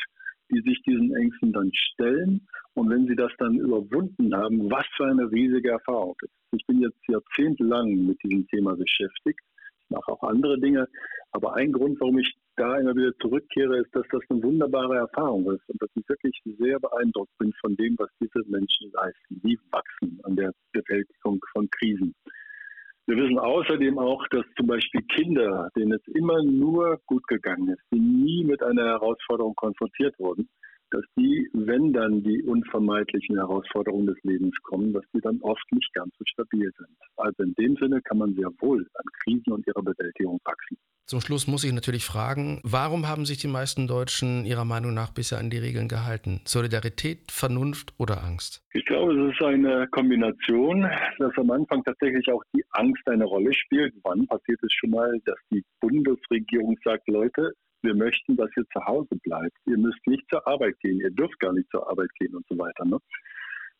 die 0.51 0.61
sich 0.61 0.83
diesen 0.83 1.15
Ängsten 1.15 1.53
dann 1.53 1.71
stellen. 1.73 2.47
Und 2.75 2.91
wenn 2.91 3.07
sie 3.07 3.17
das 3.17 3.33
dann 3.39 3.57
überwunden 3.57 4.35
haben, 4.35 4.71
was 4.71 4.87
für 4.97 5.07
eine 5.07 5.31
riesige 5.31 5.71
Erfahrung. 5.71 6.17
Ich 6.53 6.67
bin 6.67 6.81
jetzt 6.81 6.99
jahrzehntelang 7.09 8.07
mit 8.07 8.23
diesem 8.23 8.47
Thema 8.49 8.77
beschäftigt. 8.77 9.41
Ich 9.81 9.91
mache 9.91 10.13
auch 10.13 10.23
andere 10.23 10.59
Dinge. 10.59 10.89
Aber 11.33 11.55
ein 11.55 11.73
Grund, 11.73 12.01
warum 12.01 12.19
ich 12.19 12.35
da 12.57 12.79
immer 12.79 12.95
wieder 12.97 13.17
zurückkehre, 13.19 13.79
ist, 13.79 13.95
dass 13.95 14.07
das 14.11 14.23
eine 14.29 14.43
wunderbare 14.43 14.97
Erfahrung 14.97 15.51
ist 15.53 15.69
und 15.69 15.81
dass 15.81 15.91
ich 15.95 16.09
wirklich 16.09 16.41
sehr 16.59 16.81
beeindruckt 16.81 17.37
bin 17.39 17.53
von 17.61 17.77
dem, 17.77 17.95
was 17.99 18.11
diese 18.21 18.43
Menschen 18.49 18.91
leisten. 18.93 19.41
Die 19.43 19.59
wachsen 19.71 20.21
an 20.25 20.37
der 20.37 20.53
Bewältigung 20.73 21.41
von 21.53 21.69
Krisen. 21.71 22.15
Wir 23.07 23.17
wissen 23.17 23.39
außerdem 23.39 23.99
auch, 24.01 24.27
dass 24.31 24.45
zum 24.57 24.67
Beispiel 24.67 25.01
Kinder, 25.03 25.71
denen 25.77 25.93
es 25.93 26.07
immer 26.09 26.43
nur 26.43 27.01
gut 27.07 27.25
gegangen 27.29 27.69
ist, 27.69 27.83
die 27.93 28.01
nie 28.01 28.45
mit 28.45 28.61
einer 28.65 28.85
Herausforderung 28.85 29.55
konfrontiert 29.55 30.19
wurden, 30.19 30.49
dass 30.91 31.05
die, 31.17 31.49
wenn 31.53 31.93
dann 31.93 32.25
die 32.25 32.43
unvermeidlichen 32.43 33.37
Herausforderungen 33.37 34.07
des 34.07 34.21
Lebens 34.25 34.57
kommen, 34.63 34.93
dass 34.93 35.05
die 35.15 35.21
dann 35.21 35.41
oft 35.43 35.65
nicht 35.71 35.93
ganz 35.95 36.15
so 36.19 36.25
stabil 36.27 36.73
sind. 36.77 36.97
Also 37.17 37.45
in 37.45 37.55
dem 37.55 37.77
Sinne 37.77 38.03
kann 38.03 38.19
man 38.19 38.35
sehr 38.35 38.51
wohl 38.59 38.87
an 38.95 39.05
Krisen 39.23 39.53
und 39.53 39.67
ihrer 39.69 39.83
Bewältigung 39.83 40.41
wachsen. 40.45 40.77
Zum 41.07 41.21
Schluss 41.21 41.47
muss 41.47 41.63
ich 41.63 41.73
natürlich 41.73 42.05
fragen, 42.05 42.59
warum 42.65 43.07
haben 43.07 43.27
sich 43.27 43.39
die 43.39 43.47
meisten 43.47 43.87
Deutschen 43.87 44.45
Ihrer 44.45 44.65
Meinung 44.65 44.93
nach 44.93 45.13
bisher 45.15 45.39
an 45.39 45.51
die 45.51 45.59
Regeln 45.59 45.87
gehalten? 45.87 46.41
Solidarität, 46.45 47.31
Vernunft 47.31 47.95
oder 47.97 48.25
Angst? 48.25 48.65
Ich 48.73 48.85
glaube, 48.87 49.15
es 49.15 49.33
ist 49.33 49.41
eine 49.41 49.87
Kombination, 49.93 50.83
dass 51.21 51.31
am 51.37 51.53
Anfang 51.53 51.85
tatsächlich 51.85 52.27
auch 52.33 52.43
die 52.53 52.65
Angst 52.71 53.07
eine 53.07 53.25
Rolle 53.25 53.55
spielt. 53.55 53.95
Wann 54.03 54.27
passiert 54.27 54.59
es 54.65 54.73
schon 54.73 54.91
mal, 54.91 55.17
dass 55.27 55.39
die 55.53 55.63
Bundesregierung 55.81 56.77
sagt, 56.83 57.07
Leute, 57.07 57.53
wir 57.83 57.95
möchten, 57.95 58.37
dass 58.37 58.51
ihr 58.57 58.65
zu 58.73 58.85
Hause 58.85 59.15
bleibt. 59.23 59.57
Ihr 59.67 59.79
müsst 59.79 60.05
nicht 60.07 60.25
zur 60.29 60.45
Arbeit 60.45 60.75
gehen, 60.81 60.99
ihr 60.99 61.13
dürft 61.13 61.39
gar 61.39 61.53
nicht 61.53 61.71
zur 61.71 61.89
Arbeit 61.89 62.11
gehen 62.19 62.35
und 62.35 62.45
so 62.49 62.59
weiter. 62.59 62.85
Ne? 62.85 62.99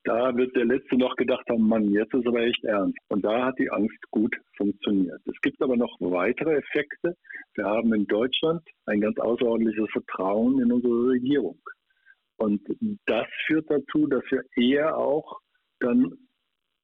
Da 0.07 0.37
wird 0.37 0.55
der 0.55 0.67
Letzte 0.67 0.97
noch 0.97 1.17
gedacht 1.17 1.45
haben, 1.51 1.67
Mann, 1.67 1.91
jetzt 1.91 2.15
ist 2.15 2.29
aber 2.29 2.39
echt 2.39 2.63
ernst. 2.63 2.97
Und 3.09 3.25
da 3.25 3.47
hat 3.47 3.59
die 3.59 3.69
Angst 3.73 3.99
gut 4.13 4.37
funktioniert. 4.57 5.21
Es 5.27 5.35
gibt 5.43 5.61
aber 5.61 5.77
noch 5.77 5.97
weitere 5.99 6.59
Effekte. 6.59 7.17
Wir 7.55 7.65
haben 7.65 7.93
in 7.93 8.07
Deutschland 8.07 8.63
ein 8.87 9.01
ganz 9.01 9.19
außerordentliches 9.19 9.91
Vertrauen 9.91 10.61
in 10.61 10.71
unsere 10.71 11.09
Regierung. 11.09 11.59
Und 12.37 12.63
das 13.07 13.27
führt 13.47 13.69
dazu, 13.69 14.07
dass 14.07 14.23
wir 14.31 14.45
eher 14.55 14.97
auch 14.97 15.41
dann 15.81 16.13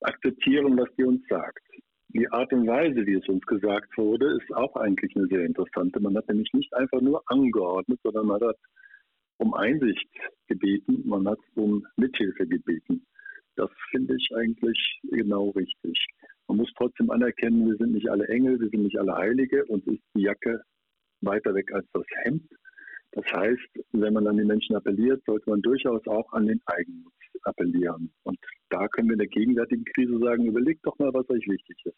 akzeptieren, 0.00 0.76
was 0.76 0.88
die 0.98 1.04
uns 1.04 1.22
sagt. 1.28 1.62
Die 2.08 2.28
Art 2.28 2.52
und 2.52 2.66
Weise, 2.66 3.06
wie 3.06 3.14
es 3.14 3.28
uns 3.28 3.46
gesagt 3.46 3.96
wurde, 3.96 4.36
ist 4.36 4.52
auch 4.52 4.74
eigentlich 4.74 5.14
eine 5.14 5.28
sehr 5.28 5.44
interessante. 5.44 6.00
Man 6.00 6.16
hat 6.16 6.26
nämlich 6.26 6.52
nicht 6.54 6.74
einfach 6.74 7.00
nur 7.00 7.22
angeordnet, 7.26 8.00
sondern 8.02 8.26
man 8.26 8.40
hat 8.40 8.56
um 9.36 9.54
Einsicht 9.54 10.10
gebeten, 10.48 11.02
man 11.04 11.28
hat 11.28 11.38
um 11.54 11.86
Mithilfe 11.96 12.48
gebeten. 12.48 13.06
Das 13.56 13.70
finde 13.90 14.16
ich 14.16 14.28
eigentlich 14.34 15.00
genau 15.02 15.50
richtig. 15.50 16.06
Man 16.48 16.58
muss 16.58 16.72
trotzdem 16.76 17.10
anerkennen, 17.10 17.66
wir 17.66 17.76
sind 17.76 17.92
nicht 17.92 18.08
alle 18.08 18.26
Engel, 18.28 18.60
wir 18.60 18.68
sind 18.68 18.82
nicht 18.82 18.98
alle 18.98 19.14
Heilige 19.14 19.64
und 19.66 19.86
ist 19.86 20.02
die 20.14 20.22
Jacke 20.22 20.62
weiter 21.20 21.54
weg 21.54 21.72
als 21.72 21.86
das 21.92 22.04
Hemd. 22.22 22.44
Das 23.12 23.24
heißt, 23.26 23.84
wenn 23.92 24.14
man 24.14 24.26
an 24.26 24.38
die 24.38 24.44
Menschen 24.44 24.74
appelliert, 24.74 25.22
sollte 25.26 25.50
man 25.50 25.60
durchaus 25.60 26.06
auch 26.06 26.32
an 26.32 26.46
den 26.46 26.60
Eigennutz 26.64 27.12
appellieren. 27.42 28.10
Und 28.22 28.38
da 28.70 28.88
können 28.88 29.08
wir 29.08 29.14
in 29.14 29.18
der 29.18 29.28
gegenwärtigen 29.28 29.84
Krise 29.84 30.18
sagen, 30.18 30.46
überlegt 30.46 30.86
doch 30.86 30.98
mal, 30.98 31.12
was 31.12 31.28
euch 31.28 31.46
wichtig 31.46 31.76
ist. 31.84 31.96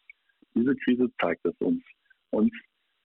Diese 0.55 0.75
Krise 0.77 1.09
zeigt 1.21 1.45
es 1.47 1.57
uns. 1.61 1.83
Uns 2.31 2.53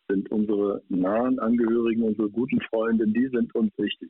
sind 0.08 0.30
unsere 0.32 0.82
nahen 0.90 1.40
Angehörigen, 1.40 2.04
unsere 2.04 2.30
guten 2.30 2.60
Freunde, 2.62 3.08
die 3.08 3.28
sind 3.28 3.54
uns 3.54 3.72
wichtig. 3.78 4.10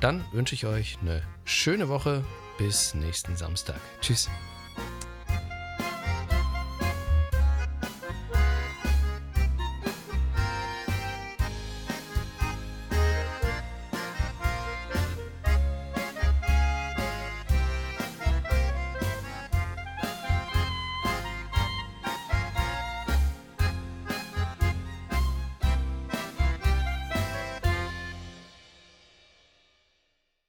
Dann 0.00 0.26
wünsche 0.32 0.54
ich 0.54 0.66
euch 0.66 0.98
eine 1.00 1.22
schöne 1.46 1.88
Woche 1.88 2.22
bis 2.58 2.94
nächsten 2.94 3.34
Samstag. 3.34 3.80
Tschüss. 4.02 4.28